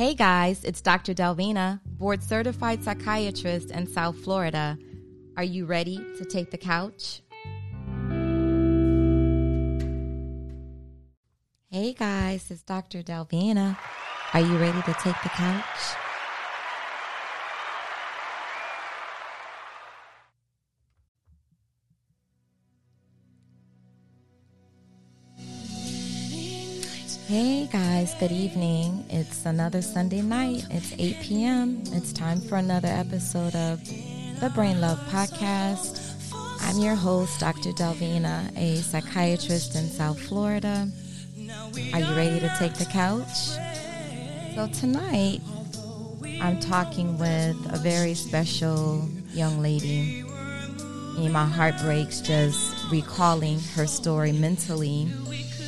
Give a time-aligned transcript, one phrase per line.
[0.00, 1.12] Hey guys, it's Dr.
[1.12, 4.78] Delvina, board certified psychiatrist in South Florida.
[5.36, 7.20] Are you ready to take the couch?
[11.70, 13.02] Hey guys, it's Dr.
[13.02, 13.76] Delvina.
[14.32, 15.99] Are you ready to take the couch?
[27.30, 29.04] Hey guys, good evening.
[29.08, 30.66] It's another Sunday night.
[30.68, 31.80] It's 8 p.m.
[31.92, 33.78] It's time for another episode of
[34.40, 36.34] the Brain Love Podcast.
[36.62, 37.70] I'm your host, Dr.
[37.70, 40.88] Delvina, a psychiatrist in South Florida.
[41.92, 43.36] Are you ready to take the couch?
[44.56, 45.40] So, tonight
[46.40, 50.24] I'm talking with a very special young lady.
[51.16, 55.06] And my heart breaks just recalling her story mentally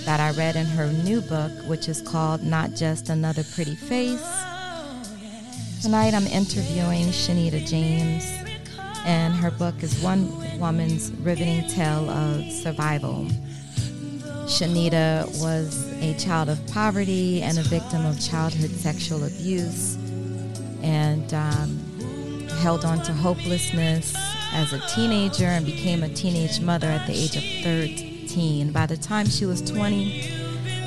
[0.05, 4.22] that I read in her new book, which is called Not Just Another Pretty Face.
[5.81, 8.25] Tonight I'm interviewing Shenita James,
[9.05, 13.27] and her book is One Woman's Riveting Tale of Survival.
[14.47, 19.97] Shenita was a child of poverty and a victim of childhood sexual abuse
[20.83, 21.78] and um,
[22.61, 24.14] held on to hopelessness
[24.53, 27.42] as a teenager and became a teenage mother at the age of
[28.33, 30.22] 13 by the time she was 20,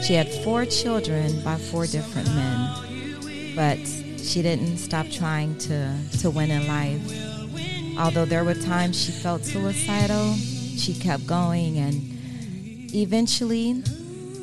[0.01, 3.53] she had four children by four different men.
[3.55, 3.77] But
[4.17, 7.99] she didn't stop trying to, to win in life.
[7.99, 13.83] Although there were times she felt suicidal, she kept going and eventually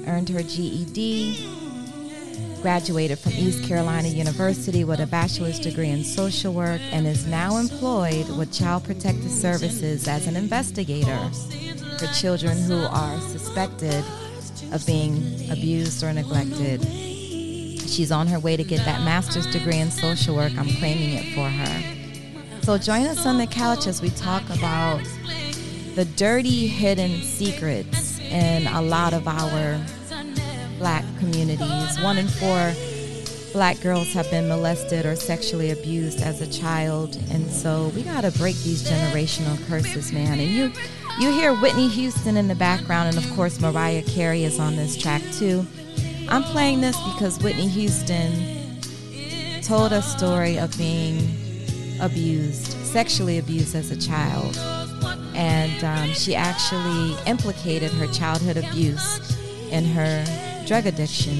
[0.06, 1.61] earned her GED,
[2.62, 7.56] graduated from East Carolina University with a bachelor's degree in social work, and is now
[7.56, 11.18] employed with Child Protective Services as an investigator
[11.98, 14.04] for children who are suspected
[14.72, 16.80] of being abused or neglected.
[16.82, 20.52] She's on her way to get that master's degree in social work.
[20.56, 22.62] I'm claiming it for her.
[22.62, 25.02] So join us on the couch as we talk about
[25.96, 29.84] the dirty hidden secrets in a lot of our
[30.82, 32.00] black communities.
[32.00, 32.74] One in four
[33.52, 37.16] black girls have been molested or sexually abused as a child.
[37.30, 40.40] And so we got to break these generational curses, man.
[40.40, 40.72] And you
[41.20, 44.96] you hear Whitney Houston in the background, and of course, Mariah Carey is on this
[44.96, 45.64] track too.
[46.28, 48.80] I'm playing this because Whitney Houston
[49.62, 51.18] told a story of being
[52.00, 54.58] abused, sexually abused as a child.
[55.36, 59.38] And um, she actually implicated her childhood abuse
[59.70, 60.24] in her
[60.72, 61.36] drug addiction.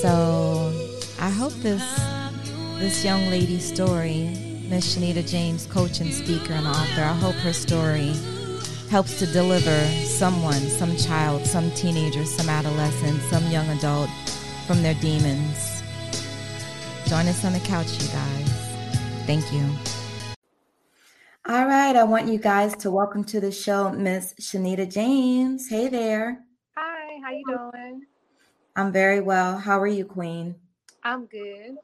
[0.00, 0.72] So
[1.20, 1.84] I hope this
[2.78, 4.32] this young lady's story
[4.70, 7.02] Miss Shenita James, coach and speaker and author.
[7.02, 8.14] I hope her story
[8.88, 14.08] helps to deliver someone, some child, some teenager, some adolescent, some young adult
[14.66, 15.82] from their demons.
[17.04, 18.50] Join us on the couch, you guys.
[19.26, 19.62] Thank you.
[21.46, 25.68] All right, I want you guys to welcome to the show Miss Shenita James.
[25.68, 26.47] Hey there.
[27.22, 28.02] How you doing?
[28.76, 29.58] I'm very well.
[29.58, 30.54] How are you, Queen?
[31.02, 31.76] I'm good.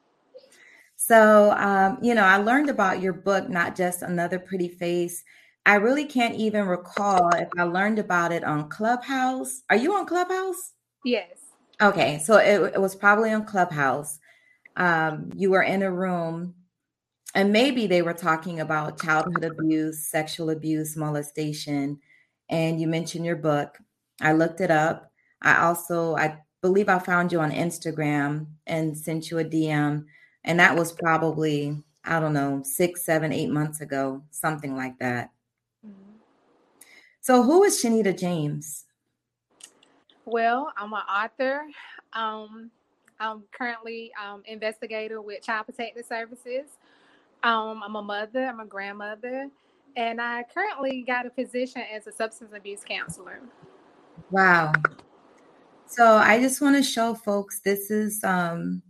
[0.95, 5.23] So, um, you know, I learned about your book, Not Just Another Pretty Face.
[5.65, 9.63] I really can't even recall if I learned about it on Clubhouse.
[9.69, 10.73] Are you on Clubhouse?
[11.03, 11.37] Yes.
[11.81, 14.19] Okay, so it, it was probably on Clubhouse.
[14.77, 16.55] Um, you were in a room,
[17.33, 21.99] and maybe they were talking about childhood abuse, sexual abuse, molestation,
[22.49, 23.77] and you mentioned your book.
[24.21, 25.11] I looked it up.
[25.41, 30.05] I also, I believe I found you on Instagram and sent you a DM
[30.45, 35.31] and that was probably, I don't know, six, seven, eight months ago, something like that.
[35.85, 36.17] Mm-hmm.
[37.19, 38.85] So, who is Shenita James?
[40.23, 41.65] Well, I'm an author.
[42.13, 42.69] Um,
[43.19, 46.69] I'm currently um, investigator with Child Protective Services.
[47.43, 48.45] Um, I'm a mother.
[48.45, 49.49] I'm a grandmother,
[49.95, 53.39] and I currently got a position as a substance abuse counselor.
[54.29, 54.73] Wow.
[55.87, 58.81] So I just want to show folks this is um,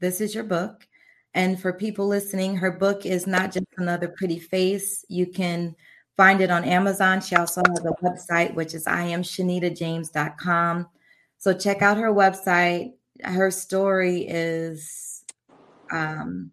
[0.00, 0.86] this is your book.
[1.34, 5.04] And for people listening, her book is not just another pretty face.
[5.08, 5.74] You can
[6.16, 7.20] find it on Amazon.
[7.20, 10.88] She also has a website, which is iamshanitajames.com.
[11.38, 12.92] So check out her website.
[13.22, 15.24] Her story is,
[15.90, 16.52] um,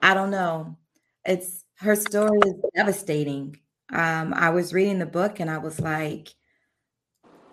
[0.00, 0.78] I don't know.
[1.26, 3.58] It's her story is devastating.
[3.92, 6.28] Um, I was reading the book and I was like,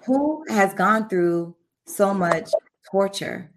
[0.05, 1.55] who has gone through
[1.85, 2.49] so much
[2.89, 3.51] torture?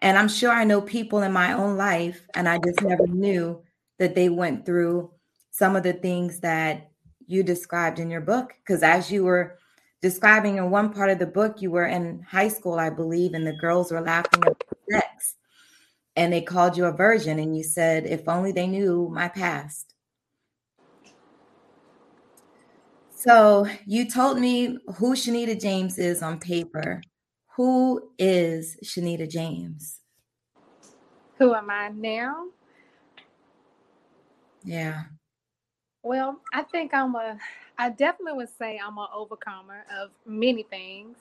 [0.00, 3.62] And I'm sure I know people in my own life, and I just never knew
[3.98, 5.12] that they went through
[5.50, 6.90] some of the things that
[7.26, 8.52] you described in your book.
[8.58, 9.58] Because as you were
[10.02, 13.46] describing in one part of the book, you were in high school, I believe, and
[13.46, 14.56] the girls were laughing at
[14.90, 15.36] sex.
[16.16, 19.93] and they called you a virgin, and you said, if only they knew my past.
[23.26, 27.02] So you told me who Shenita James is on paper.
[27.56, 30.00] Who is Shenita James?
[31.38, 32.48] Who am I now?
[34.62, 35.04] Yeah.
[36.02, 37.38] Well, I think I'm a,
[37.78, 41.16] I definitely would say I'm an overcomer of many things.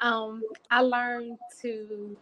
[0.00, 2.16] Um, I learned to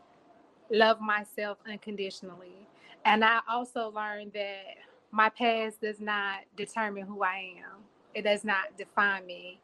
[0.70, 2.68] love myself unconditionally.
[3.06, 4.76] And I also learned that
[5.12, 7.84] my past does not determine who I am,
[8.14, 9.60] it does not define me.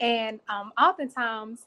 [0.00, 1.66] And um, oftentimes,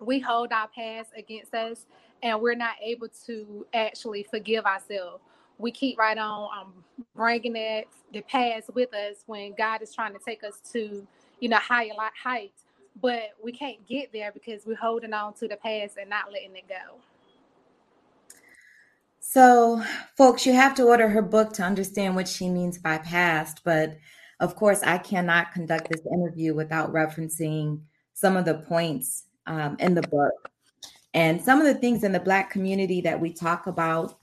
[0.00, 1.86] we hold our past against us
[2.22, 5.20] and we're not able to actually forgive ourselves
[5.60, 6.72] we keep right on um,
[7.14, 11.06] bringing that the past with us when God is trying to take us to,
[11.38, 11.90] you know, higher
[12.22, 12.64] heights.
[13.00, 16.56] But we can't get there because we're holding on to the past and not letting
[16.56, 16.98] it go.
[19.20, 19.82] So,
[20.16, 23.60] folks, you have to order her book to understand what she means by past.
[23.64, 23.98] But
[24.40, 27.80] of course, I cannot conduct this interview without referencing
[28.14, 30.50] some of the points um, in the book
[31.14, 34.18] and some of the things in the Black community that we talk about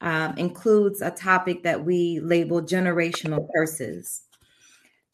[0.00, 4.22] um, includes a topic that we label generational curses.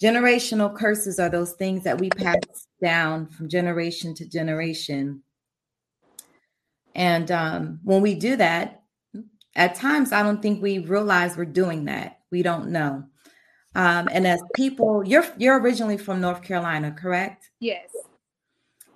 [0.03, 2.37] Generational curses are those things that we pass
[2.83, 5.23] down from generation to generation.
[6.95, 8.83] And um, when we do that,
[9.57, 12.19] at times I don't think we realize we're doing that.
[12.31, 13.05] We don't know.
[13.75, 17.51] Um, and as people, you're you're originally from North Carolina, correct?
[17.61, 17.89] Yes.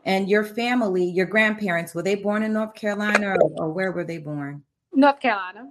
[0.04, 4.04] And your family, your grandparents, were they born in North Carolina or, or where were
[4.04, 4.62] they born?
[4.94, 5.70] North Carolina.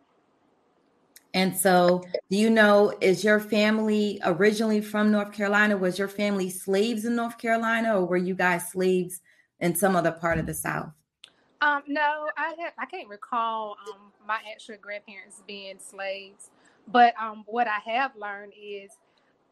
[1.33, 5.77] And so, do you know, is your family originally from North Carolina?
[5.77, 9.21] Was your family slaves in North Carolina, or were you guys slaves
[9.59, 10.89] in some other part of the South?
[11.61, 16.51] Um, no, I have, I can't recall um, my actual grandparents being slaves,
[16.87, 18.91] but um, what I have learned is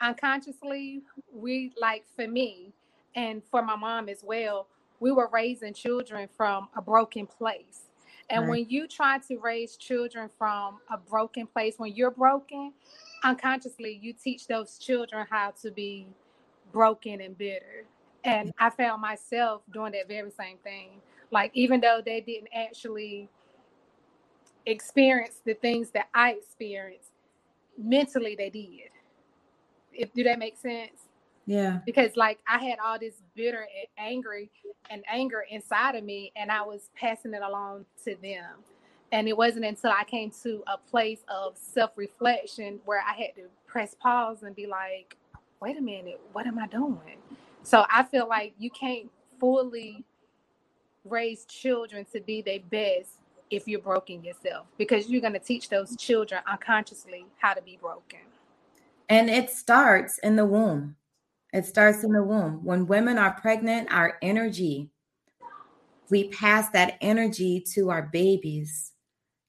[0.01, 1.01] unconsciously,
[1.33, 2.73] we like for me
[3.15, 4.67] and for my mom as well,
[4.99, 7.83] we were raising children from a broken place.
[8.29, 8.49] And right.
[8.49, 12.73] when you try to raise children from a broken place, when you're broken,
[13.23, 16.07] unconsciously you teach those children how to be
[16.71, 17.85] broken and bitter.
[18.23, 21.01] And I found myself doing that very same thing.
[21.31, 23.29] Like even though they didn't actually
[24.65, 27.11] experience the things that I experienced,
[27.77, 28.89] mentally they did.
[29.93, 31.07] If do that make sense?
[31.45, 31.79] Yeah.
[31.85, 34.49] Because like I had all this bitter and angry
[34.89, 38.63] and anger inside of me and I was passing it along to them.
[39.11, 43.43] And it wasn't until I came to a place of self-reflection where I had to
[43.67, 45.15] press pause and be like,
[45.61, 47.17] wait a minute, what am I doing?
[47.63, 50.03] So I feel like you can't fully
[51.03, 53.19] raise children to be their best
[53.51, 57.77] if you're broken yourself because you're going to teach those children unconsciously how to be
[57.81, 58.19] broken.
[59.09, 60.95] And it starts in the womb.
[61.53, 62.63] It starts in the womb.
[62.63, 64.89] When women are pregnant, our energy,
[66.09, 68.91] we pass that energy to our babies.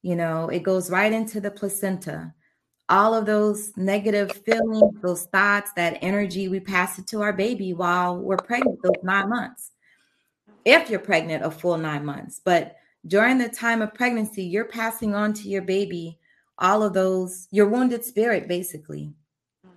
[0.03, 2.33] You know, it goes right into the placenta.
[2.89, 7.73] All of those negative feelings, those thoughts, that energy, we pass it to our baby
[7.73, 9.73] while we're pregnant, those nine months.
[10.65, 12.77] If you're pregnant a full nine months, but
[13.07, 16.19] during the time of pregnancy, you're passing on to your baby
[16.59, 19.13] all of those, your wounded spirit, basically.
[19.67, 19.73] Mm-hmm.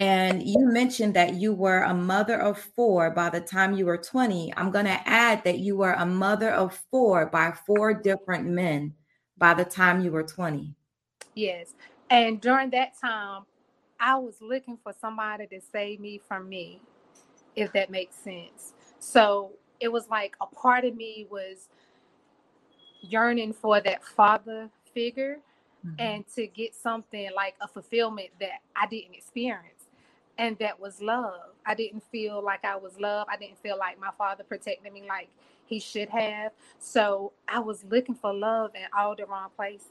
[0.00, 3.98] And you mentioned that you were a mother of four by the time you were
[3.98, 4.52] 20.
[4.56, 8.94] I'm going to add that you were a mother of four by four different men
[9.36, 10.74] by the time you were 20.
[11.34, 11.74] Yes.
[12.10, 13.42] And during that time,
[14.00, 16.80] I was looking for somebody to save me from me,
[17.56, 18.74] if that makes sense.
[19.00, 21.68] So it was like a part of me was
[23.00, 25.38] yearning for that father figure
[25.86, 25.94] mm-hmm.
[25.98, 29.78] and to get something like a fulfillment that I didn't experience
[30.38, 31.54] and that was love.
[31.66, 33.28] I didn't feel like I was loved.
[33.30, 35.28] I didn't feel like my father protected me like
[35.66, 36.52] he should have.
[36.78, 39.82] So I was looking for love in all the wrong places.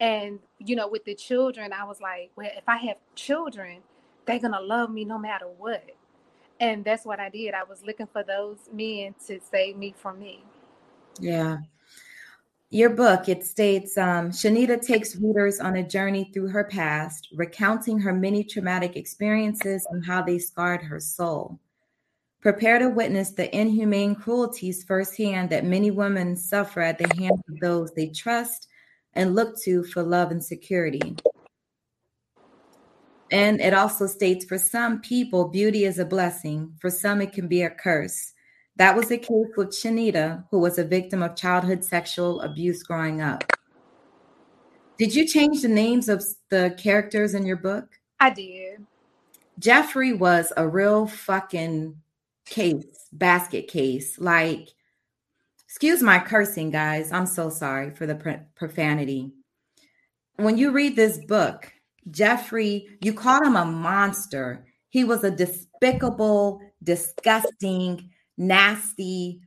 [0.00, 3.80] And you know, with the children, I was like, well, if I have children,
[4.24, 5.84] they're gonna love me no matter what.
[6.60, 7.52] And that's what I did.
[7.52, 10.44] I was looking for those men to save me from me.
[11.20, 11.58] Yeah
[12.70, 17.98] your book, it states um, Shenita takes readers on a journey through her past, recounting
[18.00, 21.60] her many traumatic experiences and how they scarred her soul.
[22.40, 27.60] Prepare to witness the inhumane cruelties firsthand that many women suffer at the hands of
[27.60, 28.68] those they trust
[29.14, 31.16] and look to for love and security.
[33.32, 37.48] And it also states for some people, beauty is a blessing, for some, it can
[37.48, 38.32] be a curse.
[38.76, 43.22] That was the case with Shenita, who was a victim of childhood sexual abuse growing
[43.22, 43.44] up.
[44.98, 47.86] Did you change the names of the characters in your book?
[48.20, 48.86] I did.
[49.58, 51.96] Jeffrey was a real fucking
[52.44, 54.18] case, basket case.
[54.18, 54.68] Like,
[55.64, 57.12] excuse my cursing, guys.
[57.12, 59.32] I'm so sorry for the profanity.
[60.36, 61.72] When you read this book,
[62.10, 64.66] Jeffrey, you called him a monster.
[64.90, 69.40] He was a despicable, disgusting, nasty,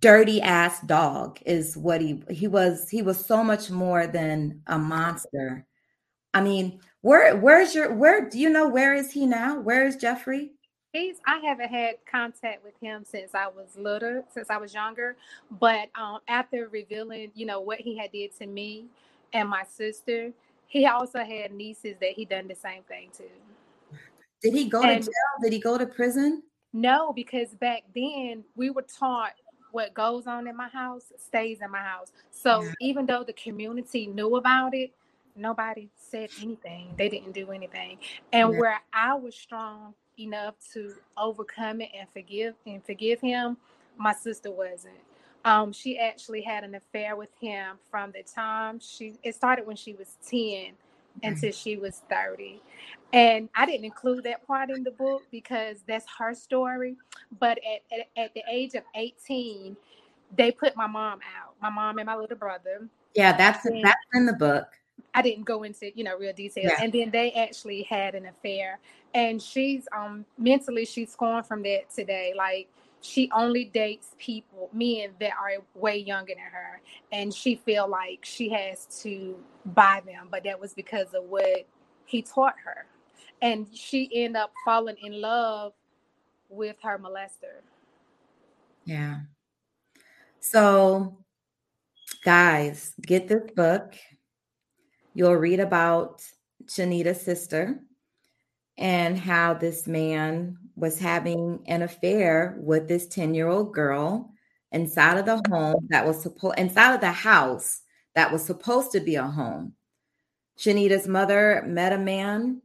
[0.00, 4.78] dirty ass dog is what he he was he was so much more than a
[4.78, 5.66] monster.
[6.34, 9.58] I mean, where where's your where do you know where is he now?
[9.58, 10.52] Where is Jeffrey?
[10.92, 15.16] He's I haven't had contact with him since I was little, since I was younger.
[15.50, 18.86] But um, after revealing, you know, what he had did to me
[19.32, 20.32] and my sister,
[20.66, 23.24] he also had nieces that he done the same thing to.
[24.42, 25.42] Did he go and, to jail?
[25.42, 26.42] Did he go to prison?
[26.72, 29.32] No, because back then we were taught
[29.72, 32.12] what goes on in my house stays in my house.
[32.30, 32.72] So yeah.
[32.80, 34.92] even though the community knew about it,
[35.34, 36.94] nobody said anything.
[36.96, 37.98] They didn't do anything.
[38.32, 38.58] And yeah.
[38.58, 43.56] where I was strong enough to overcome it and forgive and forgive him,
[43.96, 44.94] my sister wasn't.
[45.44, 49.74] Um, she actually had an affair with him from the time she it started when
[49.74, 50.74] she was 10
[51.22, 52.60] until she was 30.
[53.12, 56.96] And I didn't include that part in the book because that's her story.
[57.38, 59.76] But at, at, at, the age of 18,
[60.36, 62.88] they put my mom out, my mom and my little brother.
[63.14, 64.66] Yeah, that's and that's in the book.
[65.14, 66.72] I didn't go into, you know, real details.
[66.72, 66.82] Yeah.
[66.82, 68.78] And then they actually had an affair.
[69.14, 72.32] And she's um mentally she's gone from that today.
[72.34, 72.70] Like
[73.02, 76.80] she only dates people men that are way younger than her.
[77.10, 81.66] And she feel like she has to buy them but that was because of what
[82.06, 82.86] he taught her.
[83.42, 85.72] And she end up falling in love
[86.48, 87.62] with her molester.
[88.84, 89.20] Yeah.
[90.40, 91.18] So
[92.24, 93.94] guys get this book.
[95.14, 96.22] You'll read about
[96.66, 97.80] shenita's sister
[98.78, 104.32] and how this man was having an affair with this 10 year old girl
[104.72, 107.82] inside of the home that was supposed inside of the house
[108.16, 109.74] that was supposed to be a home.
[110.58, 112.60] Shenita's mother met a man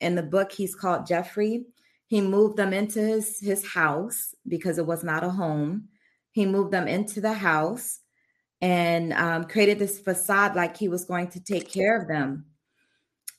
[0.00, 1.64] in the book, he's called Jeffrey.
[2.06, 5.88] He moved them into his, his house because it was not a home.
[6.30, 8.00] He moved them into the house
[8.60, 12.46] and um, created this facade like he was going to take care of them.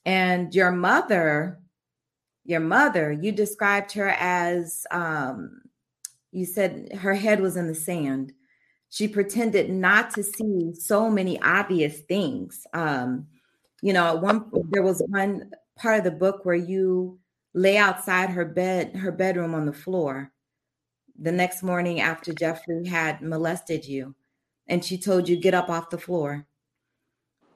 [0.06, 1.63] And your mother
[2.46, 5.62] your mother, you described her as um,
[6.32, 8.34] you said her head was in the sand.
[8.90, 12.68] She pretended not to see so many obvious things.
[12.74, 13.28] Um,
[13.82, 17.20] you know, one there was one part of the book where you
[17.54, 20.32] lay outside her bed, her bedroom on the floor
[21.20, 24.16] the next morning after Jeffrey had molested you,
[24.68, 26.46] and she told you get up off the floor.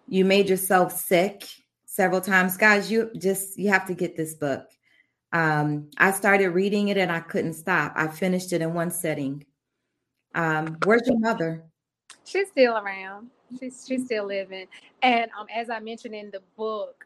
[0.08, 1.44] You made yourself sick
[1.86, 2.58] several times.
[2.58, 4.68] Guys, you just you have to get this book.
[5.34, 7.94] Um, I started reading it and I couldn't stop.
[7.96, 9.44] I finished it in one sitting.
[10.36, 11.64] Um, where's your mother?
[12.24, 13.30] She's still around.
[13.60, 14.68] She's she's still living.
[15.02, 17.06] And um, as I mentioned in the book,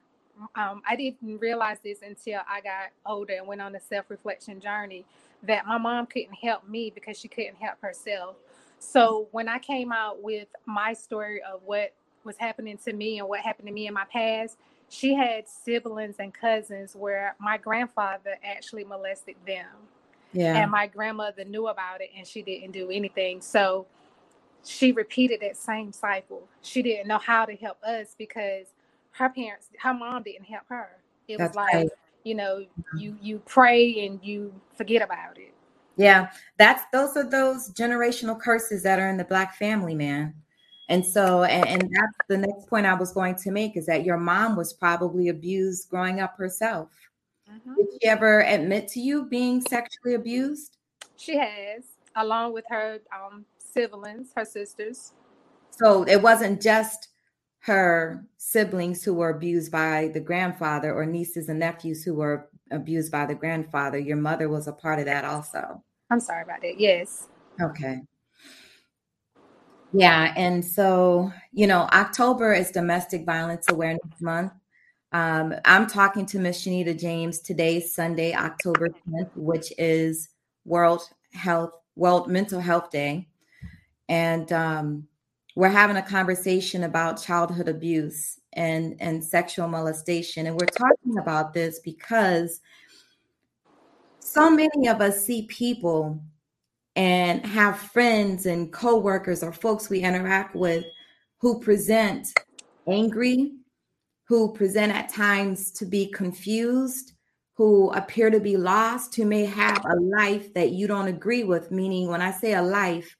[0.55, 5.05] um, I didn't realize this until I got older and went on a self-reflection journey
[5.43, 8.35] that my mom couldn't help me because she couldn't help herself.
[8.79, 13.27] So when I came out with my story of what was happening to me and
[13.27, 14.57] what happened to me in my past,
[14.91, 19.65] she had siblings and cousins where my grandfather actually molested them.
[20.33, 20.57] Yeah.
[20.57, 23.39] And my grandmother knew about it and she didn't do anything.
[23.39, 23.87] So
[24.65, 26.45] she repeated that same cycle.
[26.61, 28.67] She didn't know how to help us because
[29.11, 30.89] her parents, her mom didn't help her.
[31.29, 31.89] It That's was like, right.
[32.25, 32.97] you know, mm-hmm.
[32.97, 35.53] you you pray and you forget about it.
[35.95, 40.33] Yeah, that's those are those generational curses that are in the black family, man.
[40.91, 44.03] And so, and, and, that's the next point I was going to make is that
[44.03, 46.89] your mom was probably abused growing up herself.
[47.49, 47.75] Mm-hmm.
[47.75, 50.75] Did she ever admit to you being sexually abused?
[51.15, 51.83] She has,
[52.17, 55.13] along with her um, siblings, her sisters.
[55.69, 57.07] So it wasn't just
[57.59, 63.13] her siblings who were abused by the grandfather or nieces and nephews who were abused
[63.13, 63.97] by the grandfather.
[63.97, 65.81] Your mother was a part of that also.
[66.09, 66.81] I'm sorry about that.
[66.81, 67.29] Yes.
[67.61, 68.01] Okay.
[69.93, 70.33] Yeah.
[70.37, 74.53] And so, you know, October is Domestic Violence Awareness Month.
[75.11, 80.29] Um, I'm talking to Miss Shenita James today, Sunday, October 10th, which is
[80.63, 81.01] World
[81.33, 83.27] Health, World Mental Health Day.
[84.07, 85.07] And um,
[85.55, 90.47] we're having a conversation about childhood abuse and, and sexual molestation.
[90.47, 92.61] And we're talking about this because
[94.19, 96.21] so many of us see people
[96.95, 100.85] and have friends and coworkers or folks we interact with
[101.39, 102.27] who present
[102.87, 103.53] angry,
[104.25, 107.13] who present at times to be confused,
[107.55, 111.71] who appear to be lost, who may have a life that you don't agree with.
[111.71, 113.15] Meaning, when I say a life,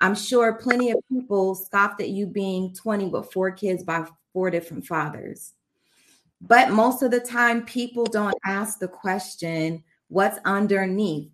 [0.00, 4.50] I'm sure plenty of people scoffed at you being 20 with four kids by four
[4.50, 5.52] different fathers.
[6.40, 11.30] But most of the time, people don't ask the question what's underneath?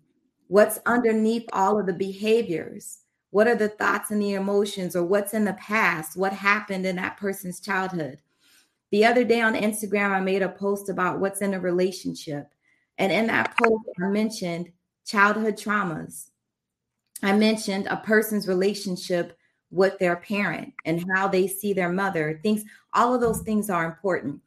[0.51, 2.97] What's underneath all of the behaviors?
[3.29, 6.17] What are the thoughts and the emotions, or what's in the past?
[6.17, 8.19] What happened in that person's childhood?
[8.91, 12.49] The other day on Instagram, I made a post about what's in a relationship.
[12.97, 14.73] And in that post, I mentioned
[15.05, 16.31] childhood traumas.
[17.23, 19.37] I mentioned a person's relationship
[19.69, 22.41] with their parent and how they see their mother.
[22.43, 24.41] Things, all of those things are important.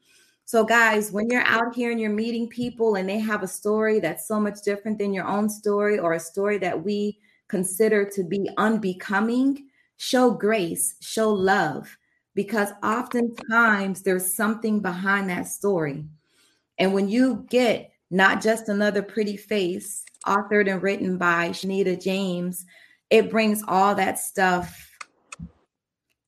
[0.47, 3.99] So, guys, when you're out here and you're meeting people and they have a story
[3.99, 8.23] that's so much different than your own story or a story that we consider to
[8.23, 11.97] be unbecoming, show grace, show love,
[12.35, 16.05] because oftentimes there's something behind that story.
[16.79, 22.67] And when you get not just another pretty face, authored and written by Shenita James,
[23.09, 24.91] it brings all that stuff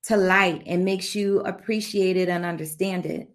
[0.05, 3.29] to light and makes you appreciate it and understand it.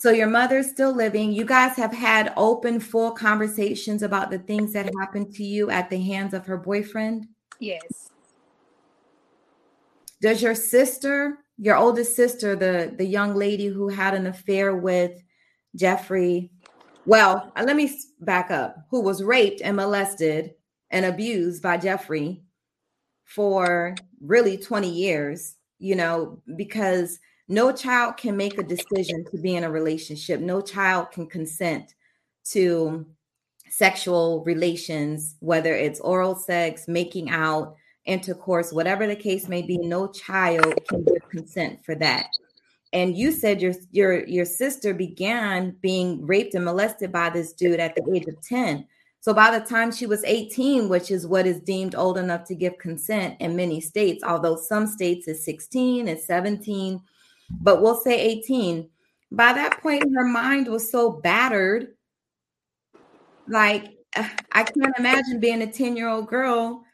[0.00, 1.30] So your mother's still living.
[1.30, 5.90] You guys have had open, full conversations about the things that happened to you at
[5.90, 7.28] the hands of her boyfriend?
[7.58, 8.08] Yes.
[10.22, 15.22] Does your sister, your oldest sister, the the young lady who had an affair with
[15.76, 16.50] Jeffrey,
[17.04, 20.54] well, uh, let me back up, who was raped and molested
[20.90, 22.42] and abused by Jeffrey
[23.26, 27.18] for really 20 years, you know, because
[27.50, 30.40] no child can make a decision to be in a relationship.
[30.40, 31.96] No child can consent
[32.52, 33.04] to
[33.68, 37.74] sexual relations, whether it's oral sex, making out,
[38.04, 39.78] intercourse, whatever the case may be.
[39.78, 42.26] No child can give consent for that.
[42.92, 47.80] And you said your your your sister began being raped and molested by this dude
[47.80, 48.86] at the age of 10.
[49.18, 52.54] So by the time she was 18, which is what is deemed old enough to
[52.54, 57.02] give consent in many states, although some states is 16, is 17,
[57.50, 58.88] but we'll say 18.
[59.32, 61.88] By that point, her mind was so battered.
[63.48, 66.84] Like, I can't imagine being a 10 year old girl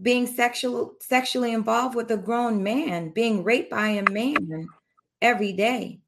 [0.00, 4.68] being sexual, sexually involved with a grown man, being raped by a man
[5.22, 6.00] every day.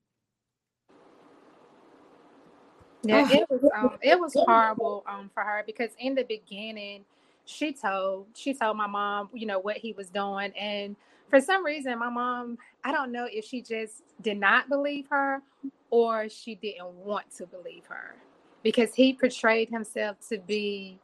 [3.03, 3.35] Yeah, oh.
[3.35, 7.05] it was um, it was horrible um, for her because in the beginning,
[7.45, 10.97] she told she told my mom, you know, what he was doing, and
[11.31, 15.43] for some reason, my mom, I don't know if she just did not believe her
[15.91, 18.17] or she didn't want to believe her
[18.63, 20.99] because he portrayed himself to be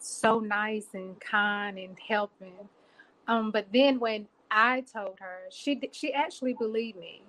[0.00, 2.68] so nice and kind and helping.
[3.28, 7.22] Um, but then when I told her, she she actually believed me.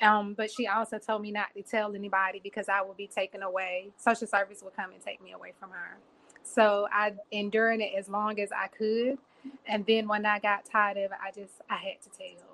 [0.00, 3.42] Um, but she also told me not to tell anybody because I would be taken
[3.42, 3.88] away.
[3.96, 5.98] Social service would come and take me away from her.
[6.44, 9.18] So I endured it as long as I could.
[9.66, 12.51] And then when I got tired of it, I just I had to tell.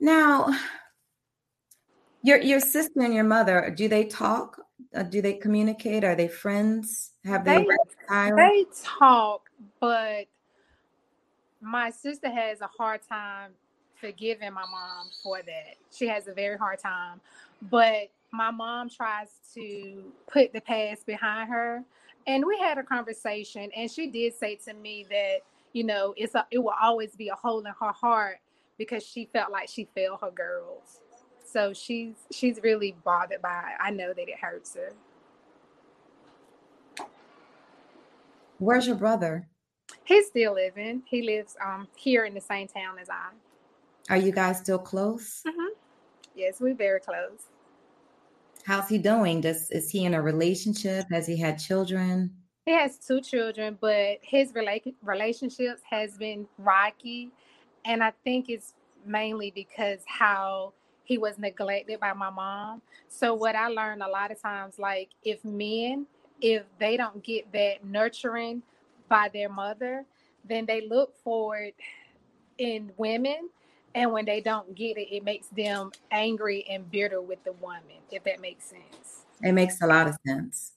[0.00, 0.48] Now,
[2.22, 4.60] your your sister and your mother, do they talk?
[4.94, 6.04] Uh, do they communicate?
[6.04, 7.12] Are they friends?
[7.24, 9.48] Have they they, they talk,
[9.80, 10.26] but
[11.60, 13.52] my sister has a hard time
[13.94, 15.76] forgiving my mom for that.
[15.90, 17.20] She has a very hard time.
[17.62, 21.82] But my mom tries to put the past behind her.
[22.26, 25.38] And we had a conversation, and she did say to me that
[25.76, 28.38] you know, it's a, it will always be a hole in her heart
[28.78, 31.00] because she felt like she failed her girls.
[31.44, 33.80] So she's she's really bothered by it.
[33.80, 34.92] I know that it hurts her.
[38.58, 39.48] Where's your brother?
[40.04, 41.02] He's still living.
[41.06, 43.30] He lives um here in the same town as I.
[44.10, 45.42] Are you guys still close?
[45.46, 45.74] Mm-hmm.
[46.34, 47.48] Yes, we're very close.
[48.64, 49.40] How's he doing?
[49.40, 51.06] Does is he in a relationship?
[51.10, 52.34] Has he had children?
[52.64, 57.30] He has two children, but his rela- relationships has been rocky,
[57.86, 58.74] and I think it's
[59.06, 60.72] mainly because how
[61.04, 62.82] he was neglected by my mom.
[63.08, 66.06] So what I learned a lot of times, like if men,
[66.40, 68.62] if they don't get that nurturing
[69.08, 70.04] by their mother,
[70.44, 71.76] then they look for it
[72.58, 73.48] in women.
[73.94, 78.02] And when they don't get it, it makes them angry and bitter with the woman,
[78.10, 79.24] if that makes sense.
[79.42, 80.72] It makes a lot of sense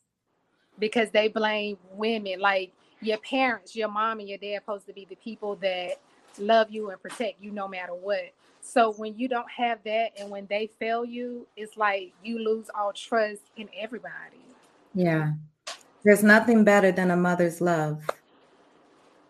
[0.77, 2.39] because they blame women.
[2.39, 5.99] Like your parents, your mom and your dad supposed to be the people that
[6.39, 8.33] love you and protect you no matter what.
[8.61, 12.69] So when you don't have that and when they fail you, it's like you lose
[12.75, 14.41] all trust in everybody.
[14.93, 15.33] Yeah.
[16.03, 18.03] There's nothing better than a mother's love.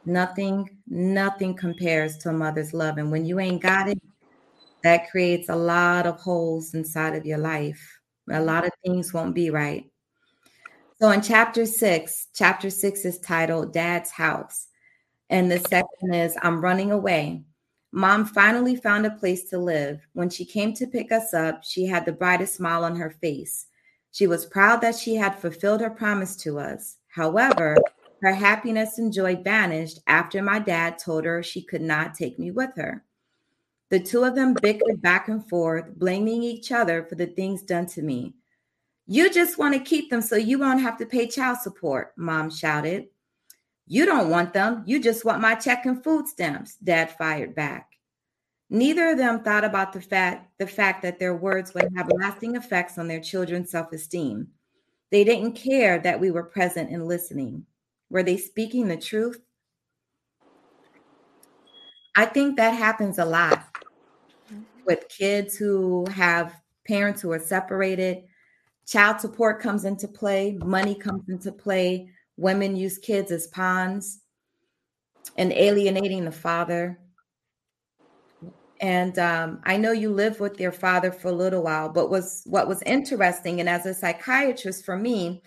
[0.06, 2.98] Nothing, nothing compares to a mother's love.
[2.98, 4.02] And when you ain't got it,
[4.84, 8.00] that creates a lot of holes inside of your life.
[8.32, 9.90] A lot of things won't be right.
[11.02, 14.69] So in chapter six, chapter six is titled Dad's House.
[15.30, 17.44] And the second is I'm running away.
[17.92, 20.00] Mom finally found a place to live.
[20.14, 23.68] When she came to pick us up, she had the brightest smile on her face.
[24.12, 26.98] She was proud that she had fulfilled her promise to us.
[27.08, 27.78] However,
[28.22, 32.52] her happiness and joy vanished after my dad told her she could not take me
[32.52, 33.04] with her.
[33.90, 37.88] The two of them bickered back and forth, blaming each other for the things done
[37.88, 38.36] to me.
[39.08, 42.52] You just want to keep them so you won't have to pay child support, mom
[42.52, 43.08] shouted.
[43.92, 44.84] You don't want them.
[44.86, 47.90] You just want my check and food stamps, dad fired back.
[48.70, 52.56] Neither of them thought about the fact, the fact that their words would have lasting
[52.56, 54.50] effects on their children's self esteem.
[55.10, 57.66] They didn't care that we were present and listening.
[58.12, 59.42] Were they speaking the truth?
[62.16, 63.74] I think that happens a lot
[64.54, 64.62] mm-hmm.
[64.86, 66.54] with kids who have
[66.88, 68.26] parents who are separated.
[68.86, 72.12] Child support comes into play, money comes into play.
[72.40, 74.22] Women use kids as pawns
[75.38, 77.00] and alienating the father.
[78.80, 82.44] And um, I know you lived with your father for a little while, but was
[82.46, 85.44] what was interesting, and as a psychiatrist for me,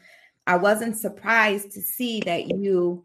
[0.46, 3.04] I wasn't surprised to see that you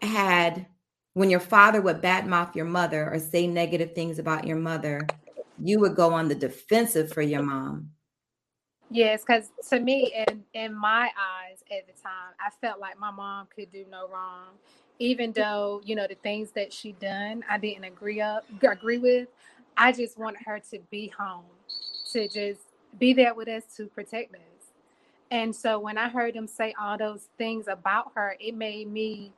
[0.00, 0.66] had
[1.14, 5.06] when your father would badmouth your mother or say negative things about your mother,
[5.62, 7.90] you would go on the defensive for your mom.
[8.90, 13.10] Yes, because to me, in in my eyes at the time, I felt like my
[13.12, 14.48] mom could do no wrong,
[15.00, 19.28] even though you know the things that she done, I didn't agree up agree with.
[19.76, 21.44] I just wanted her to be home,
[22.12, 22.60] to just
[22.98, 24.40] be there with us to protect us.
[25.30, 29.32] And so when I heard them say all those things about her, it made me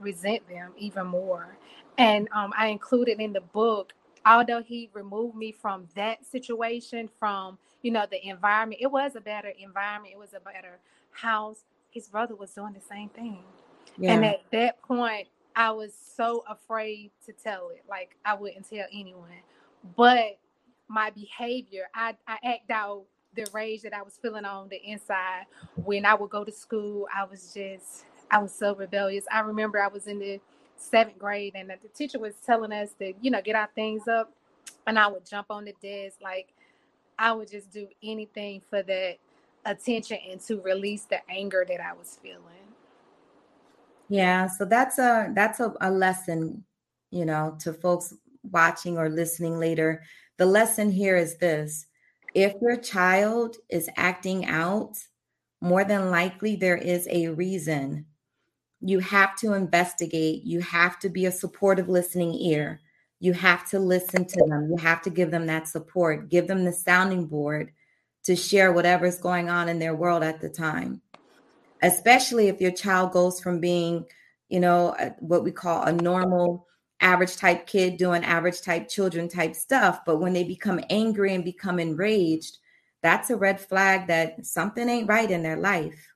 [0.00, 1.56] resent them even more.
[1.98, 3.92] And um, I included in the book
[4.26, 9.20] although he removed me from that situation, from you know the environment, it was a
[9.20, 10.14] better environment.
[10.14, 10.78] It was a better
[11.12, 11.64] house.
[11.94, 13.44] His brother was doing the same thing,
[13.98, 14.14] yeah.
[14.14, 17.84] and at that point, I was so afraid to tell it.
[17.88, 19.30] Like I wouldn't tell anyone,
[19.96, 20.38] but
[20.88, 23.04] my behavior, I I act out
[23.36, 25.44] the rage that I was feeling on the inside
[25.76, 27.08] when I would go to school.
[27.14, 29.26] I was just I was so rebellious.
[29.32, 30.40] I remember I was in the
[30.76, 34.32] seventh grade, and the teacher was telling us to, you know, get our things up,
[34.86, 36.48] and I would jump on the desk, like
[37.18, 39.18] I would just do anything for that
[39.64, 42.40] attention and to release the anger that I was feeling.
[44.08, 46.64] Yeah, so that's a that's a, a lesson,
[47.10, 48.14] you know, to folks
[48.50, 50.02] watching or listening later.
[50.36, 51.86] The lesson here is this:
[52.34, 54.96] if your child is acting out,
[55.60, 58.06] more than likely there is a reason
[58.86, 60.44] you have to investigate.
[60.44, 62.80] You have to be a supportive listening ear.
[63.18, 64.68] You have to listen to them.
[64.70, 67.72] You have to give them that support, give them the sounding board
[68.24, 71.00] to share whatever's going on in their world at the time.
[71.82, 74.06] Especially if your child goes from being,
[74.48, 76.66] you know, what we call a normal,
[77.00, 80.00] average type kid doing average type children type stuff.
[80.06, 82.58] But when they become angry and become enraged,
[83.02, 86.08] that's a red flag that something ain't right in their life.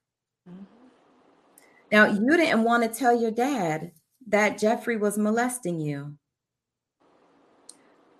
[0.49, 0.65] Mm-hmm.
[1.93, 3.93] Now, you didn't want to tell your dad
[4.29, 6.15] that Jeffrey was molesting you.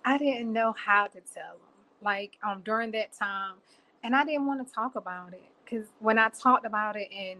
[0.05, 1.59] I didn't know how to tell him.
[2.01, 3.55] Like um during that time,
[4.03, 7.39] and I didn't want to talk about it because when I talked about it, and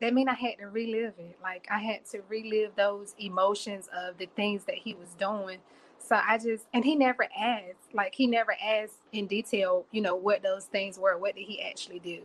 [0.00, 1.38] that mean I had to relive it.
[1.42, 5.58] Like I had to relive those emotions of the things that he was doing.
[5.98, 10.16] So I just and he never asked, like he never asked in detail, you know,
[10.16, 12.20] what those things were, what did he actually do.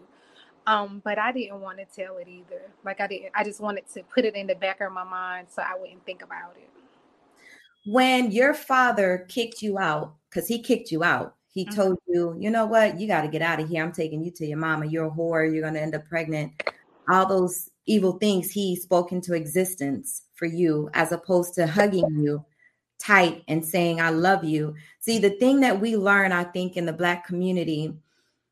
[0.65, 2.61] Um, but I didn't want to tell it either.
[2.83, 5.47] Like I didn't, I just wanted to put it in the back of my mind
[5.49, 6.69] so I wouldn't think about it.
[7.85, 11.73] When your father kicked you out, because he kicked you out, he mm-hmm.
[11.73, 13.83] told you, you know what, you got to get out of here.
[13.83, 14.85] I'm taking you to your mama.
[14.85, 15.51] You're a whore.
[15.51, 16.53] You're going to end up pregnant.
[17.09, 22.45] All those evil things he spoke into existence for you, as opposed to hugging you
[22.99, 24.75] tight and saying, I love you.
[24.99, 27.91] See, the thing that we learn, I think, in the Black community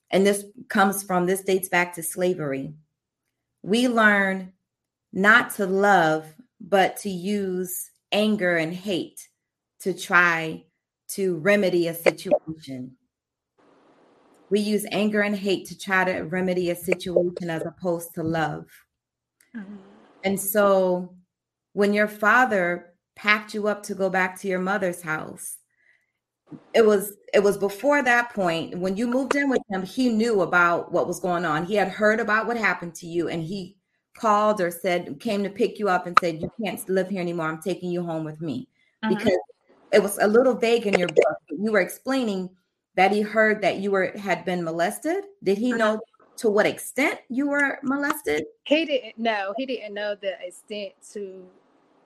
[0.10, 2.74] and this comes from this dates back to slavery.
[3.62, 4.54] We learn
[5.14, 6.26] not to love,
[6.60, 9.30] but to use anger and hate
[9.82, 10.64] to try
[11.10, 12.96] to remedy a situation.
[14.50, 18.66] We use anger and hate to try to remedy a situation as opposed to love.
[19.56, 19.76] Mm-hmm.
[20.24, 21.16] And so
[21.74, 25.58] when your father packed you up to go back to your mother's house,
[26.74, 30.42] it was it was before that point when you moved in with him he knew
[30.42, 33.76] about what was going on he had heard about what happened to you and he
[34.16, 37.48] called or said came to pick you up and said you can't live here anymore
[37.48, 38.68] i'm taking you home with me
[39.04, 39.16] uh-huh.
[39.16, 39.38] because
[39.96, 42.50] it was a little vague in your book you were explaining
[42.96, 45.78] that he heard that you were had been molested did he uh-huh.
[45.78, 46.00] know
[46.38, 51.46] to what extent you were molested he didn't know he didn't know the extent to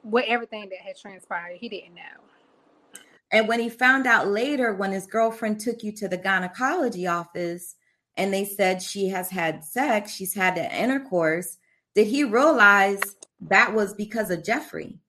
[0.04, 4.92] what everything that had transpired he didn't know and when he found out later when
[4.92, 7.76] his girlfriend took you to the gynecology office
[8.18, 11.58] and they said she has had sex she's had an intercourse
[11.96, 13.02] did he realize
[13.42, 15.00] that was because of Jeffrey?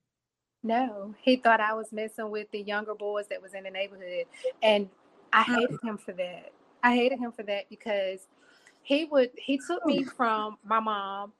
[0.63, 4.25] No, he thought I was messing with the younger boys that was in the neighborhood.
[4.61, 4.89] And
[5.33, 5.55] I mm.
[5.55, 6.51] hated him for that.
[6.83, 8.27] I hated him for that because
[8.83, 11.33] he would he took me from my mom,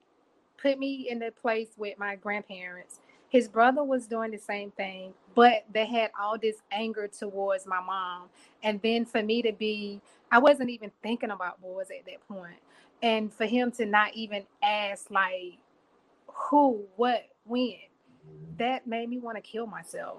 [0.60, 3.00] put me in the place with my grandparents.
[3.28, 7.80] His brother was doing the same thing, but they had all this anger towards my
[7.80, 8.28] mom.
[8.62, 12.42] And then for me to be, I wasn't even thinking about boys at that point.
[12.42, 12.58] point
[13.02, 15.58] and for him to not even ask like
[16.28, 17.74] who what when
[18.58, 20.18] that made me want to kill myself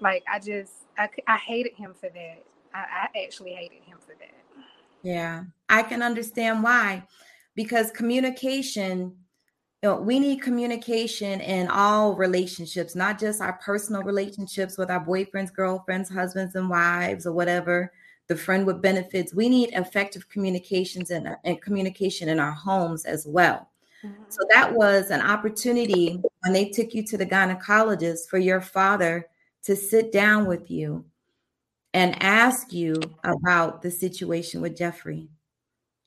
[0.00, 2.44] like i just i, I hated him for that
[2.74, 4.64] I, I actually hated him for that
[5.02, 7.04] yeah i can understand why
[7.54, 9.16] because communication
[9.82, 15.02] you know, we need communication in all relationships, not just our personal relationships with our
[15.02, 17.90] boyfriends, girlfriends, husbands, and wives, or whatever,
[18.28, 19.34] the friend with benefits.
[19.34, 23.69] We need effective communications and, uh, and communication in our homes as well.
[24.04, 24.22] Mm-hmm.
[24.28, 29.26] So that was an opportunity when they took you to the gynecologist for your father
[29.64, 31.04] to sit down with you
[31.92, 35.28] and ask you about the situation with Jeffrey.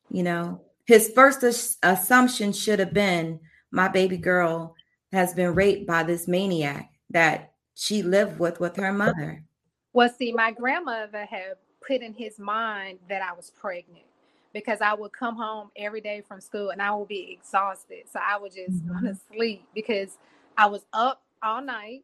[0.10, 3.40] You know, his first as- assumption should have been
[3.72, 4.76] my baby girl
[5.12, 9.44] has been raped by this maniac that she lived with with her mother.
[9.94, 14.06] Well, see, my grandmother had put in his mind that I was pregnant
[14.54, 18.04] because I would come home every day from school and I would be exhausted.
[18.12, 18.94] So I would just mm-hmm.
[18.94, 20.18] want to sleep because
[20.58, 22.04] I was up all night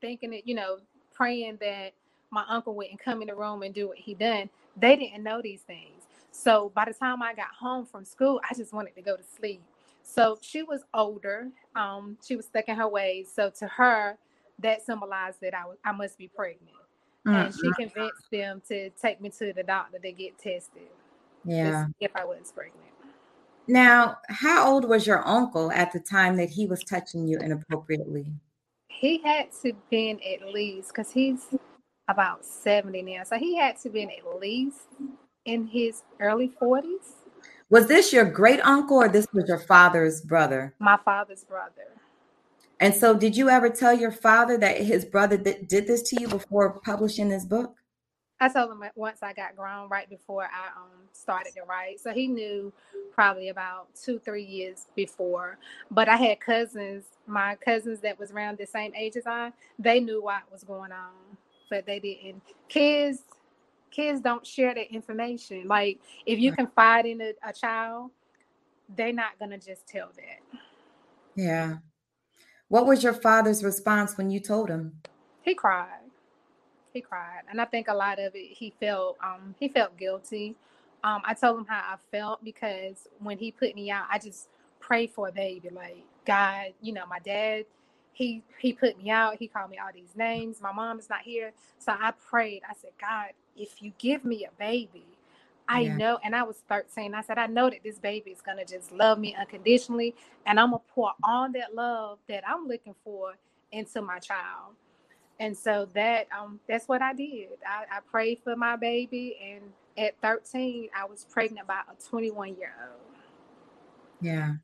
[0.00, 0.78] thinking that, you know,
[1.14, 1.92] praying that
[2.30, 4.48] my uncle wouldn't come in the room and do what he done.
[4.76, 6.04] They didn't know these things.
[6.30, 9.22] So by the time I got home from school, I just wanted to go to
[9.22, 9.62] sleep.
[10.02, 11.48] So she was older.
[11.76, 13.30] Um, she was stuck in her ways.
[13.32, 14.16] So to her,
[14.60, 16.76] that symbolized that I was I must be pregnant
[17.24, 17.82] and she mm-hmm.
[17.82, 20.88] convinced them to take me to the doctor to get tested.
[21.44, 21.86] Yeah.
[22.00, 22.82] If I was pregnant.
[23.68, 28.26] Now, how old was your uncle at the time that he was touching you inappropriately?
[28.88, 31.46] He had to been at least because he's
[32.08, 33.24] about 70 now.
[33.24, 34.88] So he had to been at least
[35.44, 37.14] in his early 40s.
[37.70, 40.74] Was this your great uncle or this was your father's brother?
[40.78, 41.88] My father's brother.
[42.80, 46.20] And so, did you ever tell your father that his brother th- did this to
[46.20, 47.76] you before publishing this book?
[48.42, 52.00] I told him once I got grown, right before I um, started to write.
[52.00, 52.72] So he knew
[53.12, 55.58] probably about two, three years before.
[55.92, 60.00] But I had cousins, my cousins that was around the same age as I, they
[60.00, 61.36] knew what was going on,
[61.70, 62.42] but they didn't.
[62.68, 63.20] Kids,
[63.92, 65.68] kids don't share that information.
[65.68, 68.10] Like if you confide in a, a child,
[68.96, 70.60] they're not gonna just tell that.
[71.36, 71.76] Yeah.
[72.66, 75.00] What was your father's response when you told him?
[75.42, 76.01] He cried.
[76.92, 80.56] He cried, and I think a lot of it he felt um he felt guilty.
[81.04, 84.48] Um, I told him how I felt because when he put me out, I just
[84.80, 85.70] prayed for a baby.
[85.70, 87.66] Like God, you know, my dad,
[88.12, 89.36] he he put me out.
[89.38, 90.60] He called me all these names.
[90.62, 92.62] My mom is not here, so I prayed.
[92.68, 95.06] I said, God, if you give me a baby,
[95.68, 95.98] I yeah.
[95.98, 97.14] know, and I was 13.
[97.14, 100.14] I said, I know that this baby is gonna just love me unconditionally,
[100.46, 103.34] and I'm gonna pour all that love that I'm looking for
[103.72, 104.74] into my child.
[105.40, 107.48] And so that um that's what I did.
[107.66, 109.62] I, I prayed for my baby, and
[109.98, 113.00] at 13, I was pregnant by a 21 year old.
[114.20, 114.54] Yeah.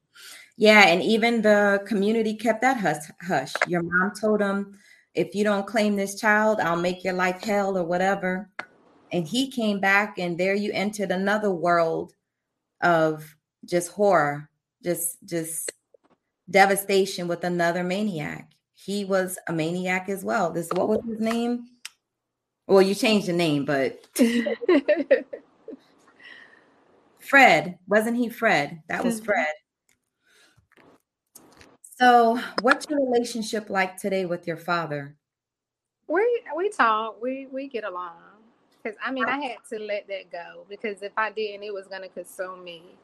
[0.57, 3.55] Yeah, and even the community kept that hush hush.
[3.67, 4.79] Your mom told him,
[5.15, 8.51] if you don't claim this child, I'll make your life hell or whatever
[9.11, 12.13] and he came back and there you entered another world
[12.83, 14.49] of just horror
[14.83, 15.73] just just
[16.49, 18.51] devastation with another maniac
[18.89, 20.51] he was a maniac as well.
[20.51, 21.67] This what was his name?
[22.67, 24.03] Well you changed the name but
[27.21, 27.79] fred.
[27.87, 28.81] Wasn't he fred?
[28.89, 29.27] That was mm-hmm.
[29.27, 29.53] fred.
[31.99, 35.15] So what's your relationship like today with your father?
[36.07, 38.15] We we talk we we get along.
[38.83, 41.89] Because I mean, I had to let that go because if I didn't, it was
[41.89, 42.97] going to consume me.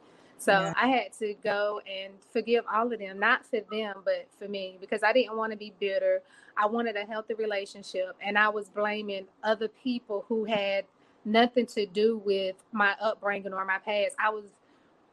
[0.45, 0.73] So yeah.
[0.79, 4.77] I had to go and forgive all of them, not for them, but for me,
[4.79, 6.21] because I didn't want to be bitter.
[6.55, 10.85] I wanted a healthy relationship, and I was blaming other people who had
[11.25, 14.15] nothing to do with my upbringing or my past.
[14.19, 14.45] I was